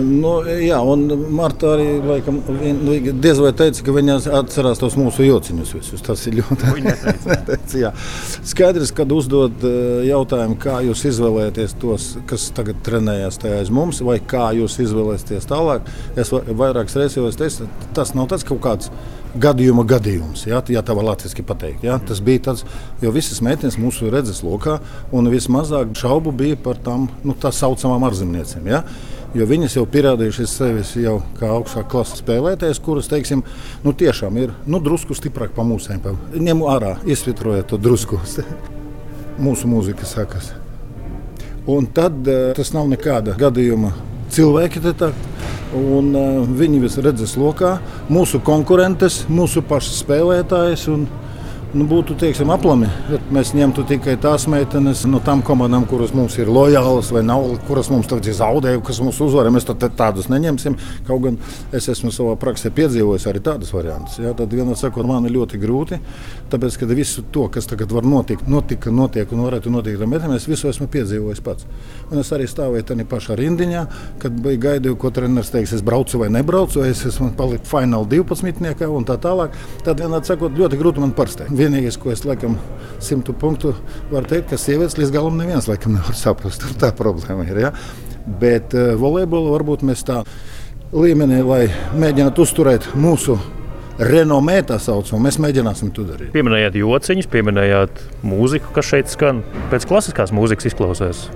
Nu, 0.00 0.32
jā, 0.60 0.78
un 0.84 1.06
Marta 1.32 1.72
arī 1.74 1.86
laikam, 2.04 2.40
nu, 2.84 2.94
diez 3.22 3.38
vai 3.40 3.52
teica, 3.56 3.82
ka 3.84 3.94
viņa 3.96 4.16
atcerās 4.40 4.80
tos 4.80 4.96
mūsu 4.98 5.24
jociņus 5.24 5.72
visus. 5.76 6.04
Tas 6.04 6.24
ir 6.28 6.36
ļoti 6.40 6.68
labi. 6.68 7.84
Skaidrs, 8.50 8.92
kad 8.96 9.12
uzdod 9.14 9.64
eh, 9.66 9.78
jautājumu, 10.10 10.58
kā 10.60 10.80
jūs 10.86 11.04
izvēlēties 11.12 11.76
tos, 11.80 12.10
kas 12.30 12.50
tagad 12.56 12.82
trenējas 12.86 13.40
aiz 13.50 13.72
mums, 13.72 14.02
vai 14.04 14.18
kā 14.20 14.50
jūs 14.58 14.78
izvēlēsieties 14.84 15.48
tālāk. 15.50 15.88
Es 16.20 16.32
vairākas 16.32 16.98
reizes 17.00 17.18
jau 17.20 17.32
teicu, 17.40 17.70
tas 17.96 18.14
nav 18.18 18.28
tas 18.32 18.44
kaut 18.46 18.62
kāds 18.64 18.92
gadījuma 19.38 19.84
gadījums, 19.88 20.44
ja, 20.48 20.60
ja 20.72 20.82
tā 20.82 20.94
var 20.96 21.10
latviešu 21.10 21.44
pateikt. 21.46 21.84
Ja. 21.86 21.98
Tas 22.06 22.22
bija 22.24 22.50
tāds, 22.50 22.64
jo 23.02 23.12
visas 23.14 23.40
meitenes 23.44 23.78
mūsu 23.80 24.10
redzes 24.12 24.42
lokā, 24.46 24.78
un 25.12 25.30
vismazāk 25.30 25.94
šaubu 25.98 26.32
bija 26.34 26.58
par 26.60 26.80
tām 26.82 27.08
nu, 27.24 27.36
tā 27.38 27.52
saucamām 27.54 28.08
ārzemniecēm. 28.10 28.70
Ja. 28.70 28.84
Jo 29.36 29.46
viņas 29.46 29.76
jau 29.76 29.84
pierādījušas 29.86 30.56
sevi 30.58 31.04
jau 31.04 31.20
kā 31.38 31.52
augstākā 31.54 31.86
klases 31.92 32.18
spēlētājas, 32.24 32.80
kuras 32.82 33.06
teiksim, 33.10 33.44
nu, 33.84 33.92
tiešām 33.94 34.40
ir 34.42 34.56
nu, 34.66 34.80
drusku 34.82 35.14
stiprāk 35.14 35.54
par 35.54 35.68
mūsēm. 35.68 36.02
Ņem 36.34 36.64
ārā, 36.66 36.96
izsvitrojiet 37.06 37.70
to 37.70 37.78
drusku. 37.78 38.18
Mūsu 39.44 39.70
mūzika 39.70 40.04
sakas. 40.04 40.50
Un 41.70 41.86
tad 41.94 42.26
eh, 42.28 42.50
tas 42.56 42.72
nav 42.74 42.90
nekāda 42.90 43.36
gadījuma 43.38 43.92
cilvēki 44.34 44.82
te 44.82 44.92
tā 44.98 45.12
Un, 45.76 46.10
uh, 46.18 46.40
viņi 46.42 46.80
visi 46.82 47.02
redzes 47.04 47.36
lokā, 47.38 47.76
mūsu 48.10 48.40
konkurentes, 48.42 49.22
mūsu 49.30 49.62
pašu 49.62 49.94
spēlētājus. 50.00 50.88
Un, 50.90 51.04
nu, 51.74 51.84
būtu 51.86 52.16
teiksim, 52.18 52.50
aplami, 52.50 52.88
ja 53.10 53.18
mēs 53.34 53.52
ņemtu 53.54 53.84
tikai 53.86 54.16
tās 54.20 54.46
meitenes 54.50 55.04
no 55.06 55.20
tām 55.22 55.42
komandām, 55.46 55.84
kuras 55.88 56.10
mums 56.16 56.34
ir 56.40 56.50
lojālas 56.50 57.10
vai 57.14 57.22
nav, 57.26 57.44
kuras 57.68 57.90
mums 57.92 58.08
tagad 58.10 58.26
ir 58.26 58.34
zaudējušas, 58.38 58.86
kas 58.88 59.00
mums 59.04 59.20
uzvarēja. 59.22 59.54
Mēs 59.54 59.68
tādus 59.98 60.30
neņemsim. 60.32 60.76
Kaut 61.06 61.22
gan 61.26 61.38
es 61.76 61.86
esmu 61.92 62.10
savā 62.14 62.34
praksē 62.40 62.72
piedzīvojis 62.74 63.26
arī 63.30 63.42
tādas 63.46 63.70
variantus. 63.74 64.18
Ja? 64.22 64.32
Tad 64.36 64.50
vienā 64.54 64.74
sakot, 64.78 65.06
man 65.06 65.28
ir 65.28 65.34
ļoti 65.36 65.60
grūti, 65.62 66.00
tāpēc 66.50 66.78
ka 66.80 66.88
visu 66.90 67.24
to, 67.30 67.46
kas 67.54 67.70
tagad 67.70 67.94
var 67.94 68.08
notikt, 68.08 68.48
notika, 68.50 68.90
notiek 68.94 69.30
un 69.34 69.44
varētu 69.46 69.70
notikt 69.70 70.02
ar 70.02 70.10
meitenēm, 70.10 70.34
es 70.40 70.48
visu 70.50 70.70
esmu 70.72 70.90
piedzīvojis 70.90 71.44
pats. 71.46 71.68
Un 72.10 72.22
es 72.24 72.32
arī 72.34 72.48
stāvēju 72.50 72.88
tajā 72.90 73.06
pašā 73.10 73.38
rindiņā, 73.38 73.84
kad 74.22 74.42
gaidīju, 74.42 74.98
ko 74.98 75.12
treneris 75.14 75.52
teiks, 75.54 75.76
es 75.78 75.86
braucu 75.86 76.24
vai 76.24 76.32
nebraucu, 76.34 76.82
vai 76.82 76.90
es 76.90 77.04
esmu 77.06 77.30
palicis 77.38 77.70
fināla 77.70 78.10
12. 78.10 78.90
un 78.90 79.06
tā 79.06 79.20
tālāk. 79.22 79.54
Tad 79.86 80.02
vienā 80.02 80.22
sakot, 80.26 80.58
ļoti 80.58 80.80
grūti 80.80 81.04
man 81.04 81.14
parastēt 81.16 81.59
vienīgais, 81.60 81.98
ko 82.00 82.12
es 82.14 82.24
laikam 82.26 82.56
simtu 83.00 83.34
punktu 83.36 83.74
varu 84.10 84.28
teikt, 84.28 84.50
ka 84.50 84.60
sievietes 84.60 84.98
līdz 84.98 85.14
galam 85.14 85.38
neviens 85.40 85.68
laikam 85.70 85.96
nevar 85.98 86.16
saprast. 86.16 86.64
Tur 86.64 86.76
tā 86.80 86.92
problēma 86.96 87.46
ir. 87.48 87.62
Ja? 87.68 87.72
Bet 88.40 88.76
uh, 88.76 88.94
volejbolu 89.00 89.54
varbūt 89.54 89.84
mēs 89.86 90.04
tā 90.08 90.22
līmenī, 90.92 91.40
lai 91.46 91.62
mēģinātu 91.96 92.44
uzturēt 92.44 92.90
mūsu 92.98 93.38
renomē, 94.00 94.60
tā 94.66 94.78
saucamā, 94.80 95.26
mēs 95.28 95.38
mēģināsim 95.42 95.92
to 95.94 96.06
darīt. 96.08 96.32
Pieminējāt 96.34 96.78
jociņus, 96.80 97.28
pieminējāt 97.30 98.02
mūziku, 98.26 98.72
kas 98.76 98.88
šeit 98.88 99.12
skan. 99.12 99.42
Pēc 99.72 99.86
klasiskās 99.88 100.32
mūzikas 100.34 100.70
izklausās. 100.72 101.26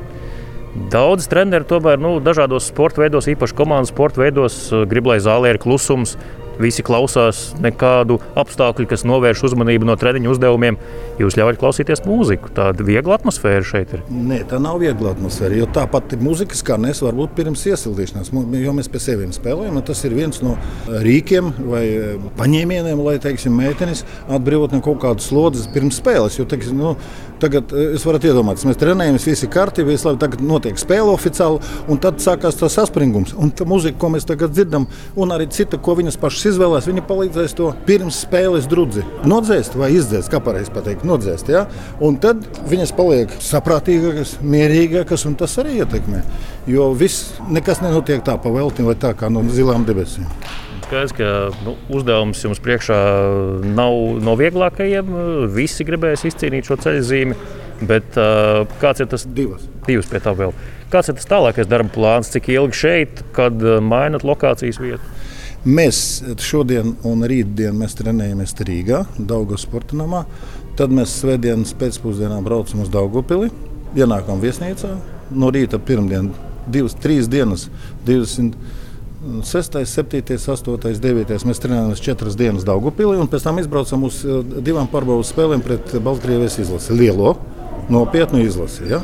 Daudz 0.91 1.29
treneri 1.31 1.69
tomēr 1.71 2.01
nu, 2.03 2.17
dažādos 2.25 2.67
sporta 2.67 3.05
veidos, 3.05 3.29
īpaši 3.31 3.55
komandas 3.55 3.93
sporta 3.93 4.25
veidos, 4.25 4.57
grib, 4.91 5.07
lai 5.07 5.21
zālē 5.23 5.55
ir 5.55 5.61
klusums. 5.63 6.17
Visi 6.61 6.85
klausās, 6.87 7.53
nekādu 7.63 8.19
apstākļu, 8.39 8.87
kas 8.91 9.05
novērš 9.09 9.45
uzmanību 9.51 9.89
no 9.89 9.97
treniņu 9.99 10.33
uzdevumiem. 10.35 10.79
Jūs 11.21 11.37
ļaujat 11.39 11.61
klausīties 11.61 12.05
mūziku. 12.07 12.51
Tāda 12.55 12.87
viegla 12.87 13.19
atmosfēra 13.19 13.65
šeit 13.67 13.95
ir. 13.97 14.05
Nē, 14.11 14.43
tā 14.51 14.59
nav 14.63 14.81
viegla 14.83 15.15
atmosfēra. 15.15 15.59
Jo 15.59 15.69
tāpat 15.75 16.17
mūzikas 16.21 16.65
skanēs 16.65 17.03
varbūt 17.05 17.37
pirms 17.39 17.67
iesildīšanās, 17.71 18.33
jo 18.35 18.75
mēs 18.77 18.91
pie 18.91 19.03
sevis 19.03 19.39
spēlējam. 19.39 19.81
Tas 19.85 20.03
ir 20.07 20.17
viens 20.17 20.43
no 20.45 20.57
rīkiem 20.89 21.53
vai 21.69 21.85
eh, 21.91 22.17
paņēmieniem, 22.39 23.05
lai 23.05 23.19
teiksim, 23.23 23.55
meitenes 23.59 24.05
atbrīvot 24.33 24.75
no 24.75 24.83
kaut 24.85 25.03
kādas 25.05 25.31
slodzes 25.31 25.71
pirms 25.75 26.01
spēles. 26.03 26.39
Jo, 26.41 26.49
teiksim, 26.51 26.79
nu, 26.81 26.95
Tagad 27.43 27.73
eh, 27.75 27.93
jūs 27.95 28.05
varat 28.07 28.25
iedomāties, 28.29 28.65
mēs 28.69 28.79
trenējamies, 28.81 29.27
visi 29.29 29.49
kārtībā, 29.51 29.91
viss 29.91 30.07
labi. 30.07 30.21
Tagad 30.23 30.43
notiek 30.45 30.79
spēle 30.81 31.13
oficiāli, 31.13 31.61
un 31.91 32.01
tad 32.03 32.23
sākās 32.23 32.59
tas 32.61 32.77
saspringums. 32.79 33.35
Un 33.37 33.51
tā 33.55 33.67
mūzika, 33.69 33.99
ko 34.01 34.13
mēs 34.15 34.27
tagad 34.29 34.55
dzirdam, 34.55 34.87
un 35.21 35.35
arī 35.35 35.49
cita, 35.53 35.81
ko 35.83 35.97
viņas 35.99 36.19
pašas 36.23 36.44
izvēlēs, 36.49 36.89
viņi 36.91 37.05
palīdzēs 37.09 37.55
to 37.59 37.71
pirms 37.89 38.21
spēles 38.25 38.69
drudzi 38.71 39.05
nodzēst 39.29 39.77
vai 39.79 39.91
izdzēst, 39.97 40.31
kā 40.33 40.41
pareizi 40.45 40.73
pateikt, 40.75 41.07
nodzēst. 41.09 41.51
Ja? 41.53 41.65
Un 42.05 42.19
tad 42.23 42.45
viņas 42.71 42.95
paliek 42.97 43.33
saprātīgākas, 43.45 44.39
mierīgākas, 44.45 45.27
un 45.29 45.39
tas 45.41 45.57
arī 45.63 45.81
ietekmē. 45.83 46.23
Jo 46.71 46.93
viss 46.97 47.35
nekas 47.53 47.83
nenotiek 47.85 48.25
tā 48.25 48.37
pa 48.41 48.53
velti 48.55 48.87
vai 48.87 48.97
tā 49.01 49.15
kā 49.19 49.33
no 49.33 49.45
zilām 49.53 49.87
debesīm. 49.89 50.29
Skaidrs, 50.85 51.15
ka 51.17 51.29
nu, 51.65 51.75
uzdevums 51.97 52.43
jums 52.45 52.61
priekšā 52.63 52.97
nav 53.75 53.95
no 54.25 54.35
vieglākajiem. 54.39 55.09
Visi 55.55 55.87
gribēs 55.89 56.27
izcīnīt 56.29 56.69
šo 56.69 56.77
ceļu 56.85 57.05
zīmi. 57.09 57.39
Bet 57.85 58.17
uh, 58.21 58.63
kāds 58.81 59.03
ir 59.03 59.09
tas 59.11 59.25
divas? 59.27 59.65
Divas 59.89 60.07
pie 60.11 60.21
tā 60.23 60.35
vēl. 60.37 60.53
Kāds 60.93 61.11
ir 61.11 61.17
tas 61.19 61.27
tālākais 61.31 61.69
darba 61.69 61.91
plāns? 61.95 62.31
Cik 62.31 62.53
ilgi 62.55 62.79
šeit, 62.85 63.25
kad 63.35 63.65
mainat 63.83 64.23
lokācijas 64.29 64.79
vietu? 64.83 65.15
Mēs 65.65 65.99
šodien 66.45 66.91
un 67.09 67.25
rītdien 67.25 67.73
mēs 67.81 67.95
trenējamies 67.97 68.53
Rīgā, 68.69 68.99
Daugas 69.17 69.63
sporta 69.65 69.97
namā. 69.97 70.27
Tad 70.77 70.93
mēs 70.93 71.15
svētdienas 71.23 71.73
pēcpusdienā 71.81 72.43
braucam 72.45 72.83
uz 72.85 72.91
Daugopili, 72.93 73.49
ienākam 73.97 74.43
viesnīcā. 74.43 74.91
No 75.33 75.49
rīta 75.55 75.81
pirmdien, 75.81 76.35
divas, 76.69 76.97
trīs 77.01 77.31
dienas, 77.33 77.71
20. 78.05 78.59
6, 79.25 79.79
7, 79.89 80.37
8, 80.37 81.01
9. 81.01 81.33
Mēs 81.49 81.63
trenējamies 81.65 82.03
četras 82.05 82.37
dienas 82.37 82.67
Daugupilī 82.69 83.17
un 83.17 83.31
pēc 83.33 83.47
tam 83.47 83.57
izbraucam 83.63 84.05
uz 84.05 84.19
eh, 84.29 84.43
divām 84.61 84.91
pārbaudas 84.93 85.31
spēlēm 85.33 85.65
pret 85.65 85.95
Baltkrievijas 86.05 86.59
izlasi. 86.61 86.93
Lielo, 86.93 87.39
nopietnu 87.93 88.43
izlasi. 88.45 88.89
Ja? 88.91 89.01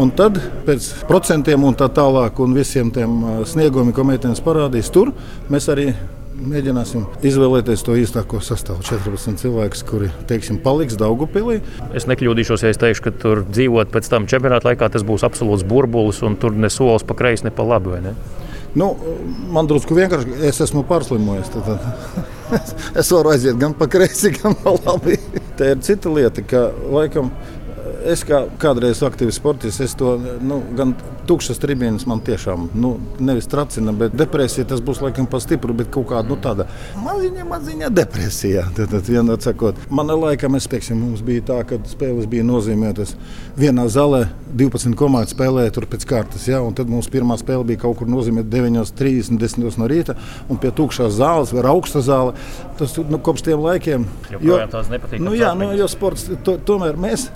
Un 0.00 0.12
tad 0.16 0.38
pēc 0.66 0.88
procentiem 1.08 1.64
un 1.68 1.76
tā 1.76 1.90
tālāk 1.92 2.40
un 2.40 2.56
visiem 2.56 2.90
tiem 2.94 3.44
sniegumiem, 3.48 3.92
ko 3.96 4.06
meitenes 4.08 4.40
parādīs 4.44 4.90
tur, 4.92 5.12
mēs 5.52 5.68
arī 5.72 5.90
mēģināsim 6.42 7.04
izvēlēties 7.28 7.84
to 7.86 7.96
īstāko 8.00 8.40
sastāvu. 8.42 8.82
14 8.86 9.38
cilvēkus, 9.42 9.84
kuri 9.86 10.10
teiksim, 10.30 10.58
paliks 10.64 10.96
Daugupilī. 11.00 11.60
Es 11.96 12.08
nekļūdīšos, 12.10 12.64
ja 12.64 12.72
es 12.72 12.80
teikšu, 12.80 13.04
ka 13.06 13.14
tur 13.24 13.44
dzīvot 13.48 13.92
pēc 13.94 14.08
tam 14.12 14.28
čempionāta 14.30 14.70
laikā 14.70 14.90
tas 14.92 15.06
būs 15.06 15.26
absolūts 15.28 15.66
burbulis 15.68 16.22
un 16.26 16.38
tur 16.40 16.56
ne 16.56 16.72
solis 16.72 17.06
pa 17.06 17.16
kreisi, 17.18 17.46
ne 17.46 17.54
pa 17.54 17.66
labi. 17.66 18.00
Ne? 18.02 18.16
Nu, 18.78 18.94
man 19.52 19.68
drusku 19.68 19.96
vienkārši, 19.96 20.38
es 20.48 20.60
esmu 20.64 20.86
pārslimojis. 20.88 21.52
Tad, 21.52 21.68
tad. 21.68 22.30
es 23.00 23.10
varu 23.12 23.34
aiziet 23.34 23.58
gan 23.60 23.76
pa 23.76 23.88
kreisi, 23.92 24.32
gan 24.38 24.56
pa 24.58 24.72
labi. 24.78 25.18
Tā 25.58 25.74
ir 25.74 25.82
cita 25.84 26.12
lieta, 26.12 26.44
ka 26.48 26.70
laikam 26.88 27.28
es 28.08 28.22
kā 28.26 28.42
kādreiz 28.62 29.02
aktīvs 29.04 29.38
sportists, 29.38 29.80
es 29.84 29.94
to 29.98 30.14
nu, 30.18 30.60
gan 30.76 30.94
tukšas 31.28 31.60
tribīnes 31.62 32.04
man 32.10 32.22
tiešām 32.24 32.68
nu, 32.74 32.92
nevis 33.22 33.48
tracina, 33.50 33.94
bet 33.96 34.14
depresija 34.16 34.66
tas 34.68 34.82
būs 34.84 35.02
laikam 35.04 35.28
pa 35.30 35.40
stipru, 35.42 35.74
bet 35.76 35.90
kaut 35.94 36.08
kāda 36.10 36.28
nu, 36.28 36.38
tāda 36.42 36.66
maziņa, 37.02 37.46
maziņa 37.48 37.90
depresija. 37.94 38.66
Tad, 38.76 38.90
tad, 38.94 39.08
vienot 39.08 39.44
sakot, 39.44 39.78
manā 39.92 40.16
laikā 40.18 40.50
mēs, 40.52 40.68
pieksim, 40.70 41.00
mums 41.02 41.22
bija 41.26 41.44
tā, 41.52 41.58
ka 41.68 41.78
spēles 41.88 42.28
bija 42.30 42.46
nozīmētas 42.46 43.14
vienā 43.58 43.86
zālē, 43.92 44.24
12 44.52 44.96
komandas 44.98 45.34
spēlēja 45.36 45.74
tur 45.76 45.86
pēc 45.90 46.06
kārtas, 46.08 46.46
ja, 46.50 46.62
un 46.64 46.74
tad 46.76 46.90
mums 46.92 47.10
pirmā 47.12 47.38
spēle 47.40 47.66
bija 47.68 47.84
kaut 47.84 48.00
kur 48.00 48.10
nozīmēta 48.10 48.50
9.30, 48.52 49.38
10 49.40 49.80
no 49.80 49.90
rīta, 49.90 50.16
un 50.50 50.60
pie 50.60 50.72
tukšās 50.74 51.14
zāles 51.20 51.54
vai 51.54 51.64
augsta 51.72 52.02
zāle. 52.04 52.34
Tas 52.78 52.96
nu, 52.98 53.20
kopš 53.22 53.46
tiem 53.46 53.62
laikiem. 53.62 54.06
Jo, 54.32 54.42
jo, 54.42 54.58
nu, 55.22 55.36
jā, 55.38 55.52
nu, 55.58 55.70
jo 55.78 55.88
sports, 55.90 56.28
to, 56.44 56.58
tomēr 56.66 56.98
mēs 57.00 57.28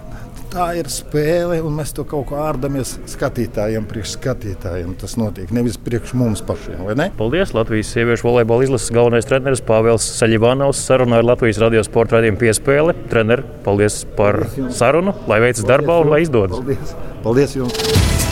tā 0.57 0.67
ir 0.79 0.89
spēle, 0.91 1.59
un 1.65 1.75
mēs 1.77 1.93
to 1.97 2.05
kaut 2.09 2.31
kā 2.31 2.41
ārdamies 2.49 2.97
skatītājiem, 3.11 3.87
priekš 3.91 4.17
skatītājiem. 4.17 4.95
Tas 5.01 5.17
notiek 5.21 5.53
nevis 5.55 5.77
priekš 5.81 6.15
mums 6.17 6.43
pašiem. 6.47 6.87
Paldies! 7.19 7.53
Latvijas 7.57 7.93
sieviešu 7.95 8.29
volejbola 8.31 8.67
izlases 8.67 8.93
galvenais 8.95 9.29
treneris 9.29 9.65
Pāvils 9.65 10.07
Saļivanovs 10.17 10.81
sarunā 10.89 11.21
ar 11.21 11.29
Latvijas 11.33 11.61
radio 11.63 11.85
sporta 11.87 12.19
raidījumu 12.19 12.41
piespēli. 12.41 12.97
Trener, 13.13 13.45
paldies 13.67 14.05
par 14.17 14.45
paldies 14.47 14.81
sarunu, 14.81 15.17
lai 15.29 15.43
veicas 15.45 15.67
darbā 15.69 16.01
un 16.05 16.15
lai 16.15 16.25
izdodas. 16.25 16.61
Paldies! 16.61 16.97
paldies 17.27 17.59
jums! 17.59 18.25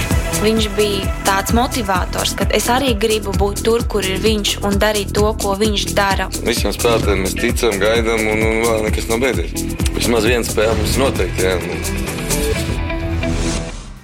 Viņš 0.45 0.67
bija 0.77 1.13
tāds 1.25 1.55
motivators, 1.57 2.35
ka 2.37 2.45
es 2.57 2.67
arī 2.73 2.93
gribu 3.01 3.33
būt 3.39 3.63
tur, 3.65 3.85
kur 3.89 4.05
ir 4.05 4.19
viņš 4.21 4.59
un 4.67 4.77
darīt 4.83 5.15
to, 5.17 5.31
ko 5.41 5.55
viņš 5.61 5.87
dara. 5.97 6.27
Visiem 6.45 6.75
spēlētājiem 6.75 7.23
mēs 7.25 7.39
ticam, 7.39 7.79
gaidām, 7.81 8.27
un, 8.35 8.45
un 8.51 8.61
vēl 8.67 8.85
nekas 8.91 9.09
nav 9.13 9.25
beidzies. 9.25 9.65
Vismaz 9.95 10.29
viena 10.29 10.45
spēle 10.45 10.77
mums 10.83 10.99
noteikti. 11.01 11.49
Jā. 11.49 12.14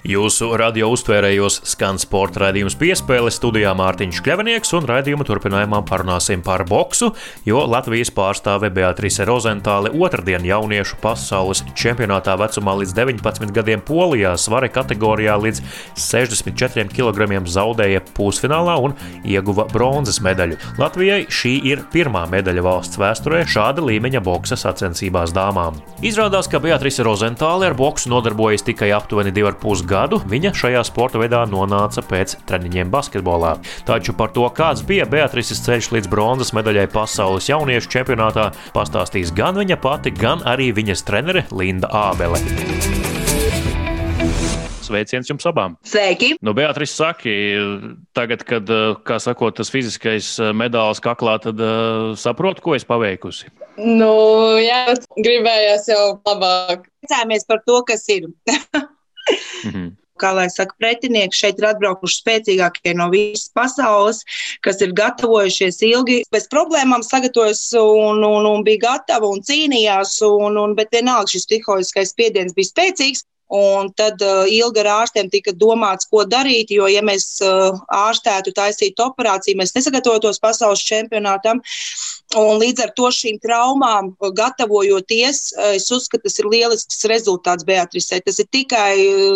Jūsu 0.00 0.54
radio 0.56 0.86
uztvērējos 0.94 1.58
skan 1.68 1.98
sporta 2.00 2.46
raidījums 2.46 2.72
piespēle 2.80 3.28
studijā 3.34 3.74
Mārtiņš 3.76 4.22
Kļavinieks 4.24 4.72
un 4.78 4.86
raidījuma 4.88 5.26
turpinājumā 5.28 5.82
parunāsim 5.84 6.40
par 6.40 6.64
boksu, 6.68 7.10
jo 7.44 7.60
Latvijas 7.68 8.08
pārstāve 8.16 8.70
Beatrice 8.72 9.26
Rozentāle 9.28 9.92
otrdien 9.92 10.46
jauniešu 10.48 10.96
pasaules 11.02 11.60
čempionātā 11.76 12.38
vecumā 12.40 12.78
līdz 12.80 12.94
19 12.96 13.52
gadiem 13.58 13.82
Polijā 13.84 14.32
svara 14.40 14.70
kategorijā 14.72 15.36
līdz 15.42 15.60
64 16.00 16.88
kg 16.96 17.44
zaudēja 17.44 18.00
pusfinālā 18.16 18.78
un 18.80 18.96
ieguva 19.20 19.68
bronzas 19.68 20.22
medaļu. 20.24 20.56
Latvijai 20.80 21.26
šī 21.28 21.54
ir 21.74 21.84
pirmā 21.92 22.24
medaļa 22.32 22.64
valsts 22.64 23.02
vēsturē 23.04 23.42
šāda 23.44 23.84
līmeņa 23.84 24.24
boksa 24.24 24.56
sacensībās 24.64 25.36
dāmām. 25.36 25.76
Izrādās, 26.00 26.48
ka 26.48 26.64
Beatrice 26.64 27.04
Rozentāle 27.04 27.68
ar 27.68 27.76
boksu 27.76 28.08
nodarbojas 28.08 28.64
tikai 28.64 28.94
aptuveni 28.96 29.36
2,5 29.36 29.84
gadu 29.84 29.89
gadu 29.90 30.20
viņa 30.30 30.54
šajā 30.56 30.82
sporta 30.86 31.20
veidā 31.20 31.42
nonāca 31.50 32.04
pēc 32.06 32.36
treniņiem 32.48 32.92
basketbolā. 32.92 33.56
Taču 33.88 34.14
par 34.16 34.32
to, 34.36 34.46
kāds 34.54 34.84
bija 34.86 35.08
Beatrices 35.10 35.62
ceļš 35.66 35.90
līdz 35.96 36.10
bronzas 36.12 36.54
medaļai 36.56 36.86
pasaules 36.92 37.50
jauniešu 37.50 37.90
čempionātā, 37.96 38.50
pastāstīs 38.76 39.34
gan 39.36 39.58
viņa 39.58 39.80
pati, 39.82 40.14
gan 40.14 40.44
arī 40.46 40.70
viņas 40.76 41.06
trenere 41.08 41.46
Linda 41.50 41.90
Ābele. 41.90 42.40
Sveiciens 44.90 45.28
jums 45.30 45.46
abām. 45.46 45.76
Sveiki! 45.86 46.32
Nu, 46.42 46.54
Beatrice, 46.56 46.96
saki, 46.96 47.32
tagad, 48.16 48.42
kad, 48.48 48.70
kā 49.06 49.20
sakot, 49.22 49.54
tas 49.60 49.70
fiziskais 49.70 50.32
medaļas 50.56 51.02
kaklā, 51.04 51.36
tad 51.44 51.62
uh, 51.62 52.12
saprotu, 52.18 52.64
ko 52.64 52.74
es 52.78 52.86
paveikusi. 52.88 53.52
Nu, 53.78 54.10
jā, 54.60 54.96
gribējās 55.14 55.86
jau 55.92 56.02
labāk. 56.26 56.88
Priecājamies 57.00 57.46
par 57.48 57.62
to, 57.66 57.78
kas 57.88 58.08
ir. 58.12 58.26
Mm 59.64 59.70
-hmm. 59.70 59.90
Kā 60.20 60.34
lai 60.36 60.50
saka, 60.52 60.74
pretinieki 60.78 61.36
šeit 61.36 61.58
ir 61.58 61.66
atbraukuši 61.66 62.18
spēcīgākie 62.20 62.92
no 62.94 63.06
visas 63.08 63.48
pasaules, 63.56 64.18
kas 64.60 64.80
ir 64.84 64.92
gatavojušies 64.92 65.80
ilgi, 65.82 66.22
bez 66.30 66.48
problēmām 66.54 67.02
sagatavojas 67.02 67.72
un, 67.80 68.24
un, 68.24 68.46
un 68.46 68.64
bija 68.64 68.78
gatavi 68.84 69.26
un 69.26 69.40
cīnījās, 69.40 70.20
un, 70.26 70.58
un, 70.60 70.74
bet 70.74 70.92
vienalga 70.92 71.32
šis 71.32 71.46
psiholoģiskais 71.46 72.12
spiediens 72.12 72.52
bija 72.52 72.68
spēcīgs. 72.72 73.24
Un 73.50 73.88
tad 73.98 74.20
uh, 74.22 74.44
ilgi 74.46 74.78
ar 74.84 74.88
ārstiem 75.00 75.26
tika 75.30 75.50
domāts, 75.58 76.06
ko 76.06 76.22
darīt, 76.22 76.70
jo, 76.70 76.86
ja 76.86 77.02
mēs 77.02 77.24
uh, 77.42 77.74
ārstētu, 77.90 78.52
taisītu 78.54 79.02
operāciju, 79.08 79.58
mēs 79.58 79.74
nesagatavotos 79.74 80.38
pasaules 80.38 80.84
čempionātam. 80.86 81.58
Un 82.38 82.60
līdz 82.62 82.84
ar 82.84 82.92
to 82.94 83.08
šīm 83.10 83.40
traumām, 83.42 84.12
gatavojoties, 84.38 85.40
es 85.74 85.88
uzskatu, 85.90 86.28
tas 86.28 86.38
ir 86.38 86.46
lielisks 86.46 87.02
rezultāts 87.10 87.66
Beatrisē. 87.66 88.20
Tas 88.22 88.38
ir 88.38 88.46
tikai 88.54 88.92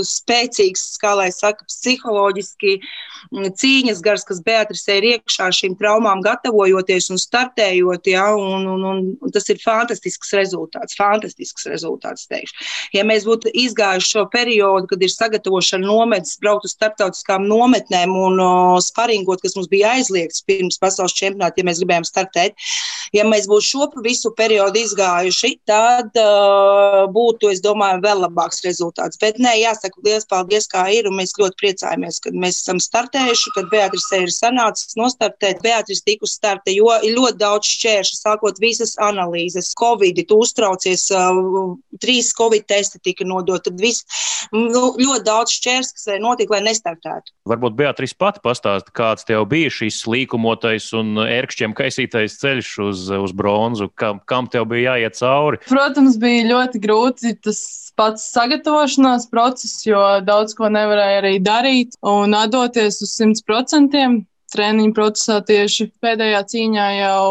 spēcīgs, 0.06 0.84
kā 1.02 1.16
lai 1.18 1.32
saka, 1.34 1.66
psiholoģiski 1.66 2.76
mm, 2.78 3.48
cīņas 3.58 4.02
gars, 4.04 4.22
kas 4.28 4.44
Beatrisē 4.46 5.00
ir 5.00 5.08
iekšā 5.08 5.50
šīm 5.58 5.74
traumām 5.80 6.22
gatavojoties 6.22 7.10
un 7.10 7.18
startējot. 7.18 8.12
Ja, 8.14 8.28
un, 8.38 8.62
un, 8.76 8.86
un, 8.92 9.02
un 9.18 9.34
tas 9.34 9.50
ir 9.50 9.58
fantastisks 9.58 10.30
rezultāts, 10.38 10.94
fantastisks 10.94 11.66
rezultāts, 11.66 12.28
teikšu. 12.30 12.54
Ja 12.94 13.02
mēs 13.02 13.26
būtu 13.26 13.50
izgājuši 13.50 14.03
šo 14.06 14.24
periodu, 14.32 14.88
kad 14.90 15.02
ir 15.02 15.12
sagatavošana 15.12 15.86
nometnes, 15.86 16.38
braukt 16.42 16.68
uz 16.68 16.74
starptautiskām 16.76 17.46
nometnēm 17.48 18.14
un 18.18 18.40
uh, 18.42 18.78
sparingot, 18.82 19.42
kas 19.44 19.56
mums 19.58 19.70
bija 19.72 19.94
aizliegts 19.96 20.44
pirms 20.48 20.80
pasaules 20.82 21.14
čempionāta, 21.16 21.60
ja 21.60 21.68
mēs 21.68 21.82
gribējām 21.82 22.06
startēt. 22.08 22.56
Ja 23.14 23.26
mēs 23.28 23.46
būtu 23.50 23.66
šo 23.68 23.88
visu 24.04 24.32
periodu 24.34 24.80
izgājuši, 24.80 25.52
tad 25.68 26.16
uh, 26.18 27.04
būtu, 27.14 27.52
es 27.54 27.62
domāju, 27.64 28.02
vēl 28.04 28.24
labāks 28.24 28.64
rezultāts. 28.66 29.20
Bet 29.20 29.38
nē, 29.42 29.54
jāsaka, 29.60 30.02
liels 30.06 30.26
paldies, 30.30 30.66
kā 30.70 30.86
ir, 30.94 31.08
un 31.08 31.18
mēs 31.20 31.36
ļoti 31.38 31.60
priecājamies, 31.60 32.20
ka 32.24 32.34
mēs 32.34 32.62
esam 32.64 32.80
startējuši, 32.82 33.54
kad 33.54 33.70
Beatrice 33.70 34.22
ir 34.24 34.32
sanācis 34.34 34.98
nostartēt. 34.98 35.62
Beatrice 35.64 36.02
tika 36.06 36.26
uz 36.26 36.34
starta, 36.34 36.72
jo 36.74 36.90
ir 37.04 37.14
ļoti 37.18 37.38
daudz 37.42 37.70
šķēršu, 37.76 38.18
sākot 38.18 38.58
visas 38.62 38.96
analīzes, 39.02 39.70
Covid, 39.78 40.24
tu 40.28 40.40
uztraucies, 40.42 41.06
uh, 41.14 41.76
trīs 42.02 42.32
Covid 42.34 42.66
testi 42.70 42.98
tika 43.04 43.26
nodot, 43.28 43.62
tad 43.64 43.78
viss 43.80 43.93
nu, 44.54 44.82
ļoti 44.98 45.24
daudz 45.26 45.54
šķērs, 45.58 45.92
kas 45.96 46.08
notika, 46.22 46.56
lai 46.56 46.64
nestartētu. 46.68 47.32
Varbūt 47.50 47.76
Beatrice 47.78 48.16
pati 48.18 48.42
pastāsta, 48.44 48.92
kāds 48.94 49.26
tev 49.28 49.46
bija 49.50 49.72
šis 49.72 50.02
līkumotais 50.10 50.90
un 50.96 51.18
ērkšķiem 51.24 51.76
kaisītais 51.76 52.38
ceļš 52.40 52.74
uz, 52.86 53.06
uz 53.26 53.34
bronzu, 53.36 53.90
kam, 54.00 54.20
kam 54.28 54.50
tev 54.50 54.68
bija 54.72 54.94
jāiet 54.94 55.18
cauri? 55.20 55.60
Protams, 55.68 56.18
bija 56.20 56.48
ļoti 56.50 56.82
grūti 56.84 57.34
tas 57.44 57.62
pats 57.98 58.26
sagatavošanās 58.34 59.28
process, 59.30 59.84
jo 59.86 60.02
daudz 60.26 60.56
ko 60.58 60.70
nevarēja 60.72 61.22
arī 61.22 61.34
darīt 61.42 61.98
un 62.02 62.36
atdoties 62.38 63.02
uz 63.04 63.18
100%. 63.20 64.22
Treniņu 64.54 64.92
procesā 64.94 65.40
tieši 65.42 65.88
pēdējā 66.04 66.40
cīņā 66.52 66.84
jau 67.00 67.30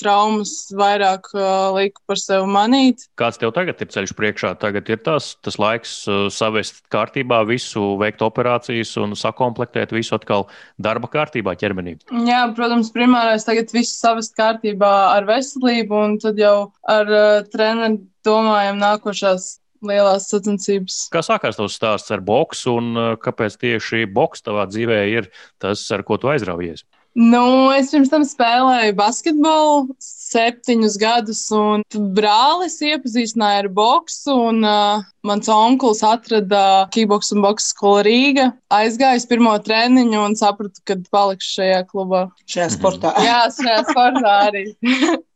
traumas 0.00 0.52
vairāk 0.74 1.30
uh, 1.36 1.72
liku 1.76 2.02
par 2.08 2.20
sevi 2.20 2.48
manīt. 2.50 3.06
Kāds 3.20 3.40
tev 3.40 3.54
tagad 3.56 3.80
ir 3.82 3.90
ceļš 3.94 4.14
priekšā? 4.18 4.54
Tagad 4.62 4.90
ir 4.92 5.00
tas, 5.06 5.32
tas 5.44 5.58
laiks 5.60 5.96
uh, 6.08 6.26
savest 6.34 6.82
kārtībā 6.94 7.42
visu, 7.48 7.94
veikt 8.00 8.24
operācijas 8.26 8.94
un 9.02 9.16
sakomplektēt 9.18 9.94
visu 9.94 10.16
atkal 10.18 10.48
darba 10.82 11.10
kārtībā 11.12 11.56
ķermenī. 11.60 11.98
Jā, 12.28 12.44
protams, 12.56 12.92
primārais 12.94 13.46
tagad 13.46 13.72
viss 13.74 13.98
savest 14.00 14.36
kārtībā 14.38 14.94
ar 15.16 15.28
veselību 15.28 16.00
un 16.06 16.16
tad 16.22 16.40
jau 16.40 16.56
ar 16.90 17.12
uh, 17.12 17.44
treneru 17.52 18.02
domājam 18.24 18.80
nākošās 18.80 19.54
lielās 19.84 20.28
sacensības. 20.30 20.98
Kā 21.12 21.22
sākās 21.24 21.58
tavs 21.58 21.76
stāsts 21.76 22.12
ar 22.14 22.24
boksu 22.24 22.78
un 22.80 22.90
uh, 22.96 23.08
kāpēc 23.20 23.58
tieši 23.60 24.06
boks 24.10 24.44
tavā 24.46 24.66
dzīvē 24.70 25.00
ir 25.12 25.30
tas, 25.62 25.84
ar 25.94 26.04
ko 26.06 26.18
tu 26.20 26.32
aizraujies? 26.32 26.84
Nu, 27.14 27.70
es 27.70 27.92
pirms 27.94 28.10
tam 28.10 28.24
spēlēju 28.26 28.96
basketbolu 28.98 29.94
septiņus 30.02 30.96
gadus, 30.98 31.42
un 31.54 31.84
brālis 32.16 32.80
iepazīstināja 32.82 33.62
ar 33.62 33.68
boksu. 33.76 34.34
Un, 34.50 34.64
uh, 34.66 35.04
mans 35.22 35.50
onkls 35.52 36.02
atrada 36.06 36.88
kickboks 36.94 37.30
un 37.36 37.44
boks 37.44 37.70
skolu 37.70 38.02
Rīgā. 38.08 38.48
Aizgāju 38.74 39.22
uz 39.22 39.28
pirmo 39.30 39.54
treniņu 39.62 40.24
un 40.24 40.34
sapratu, 40.38 40.82
ka 40.88 40.98
palikšu 41.14 41.60
šajā 41.60 41.84
klubā. 41.92 42.24
Šajā 42.50 42.72
sportā. 42.74 43.14
Jā, 43.22 43.44
šajā 43.60 43.78
sportā 43.92 44.34
arī. 44.48 44.66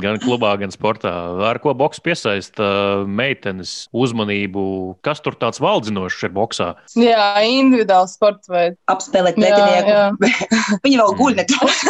gan 0.00 0.18
klubā, 0.22 0.52
gan 0.60 0.72
sportā. 0.74 1.12
Ar 1.48 1.60
ko 1.62 1.74
boks 1.78 2.00
piesaista 2.04 2.66
meitenes 3.06 3.86
uzmanību? 3.96 4.62
Kas 5.06 5.22
tur 5.24 5.36
tāds 5.38 5.60
valdzinošs 5.62 6.26
ir 6.28 6.34
boxā? 6.36 6.68
Jā, 6.98 7.28
individuāls 7.46 8.16
sports 8.18 8.50
veids. 8.52 8.78
Apspēlēt 8.92 9.38
pretinieku. 9.38 10.30
Viņa 10.84 11.02
vēl 11.02 11.16
guļ 11.20 11.38
nedaudz. 11.42 11.84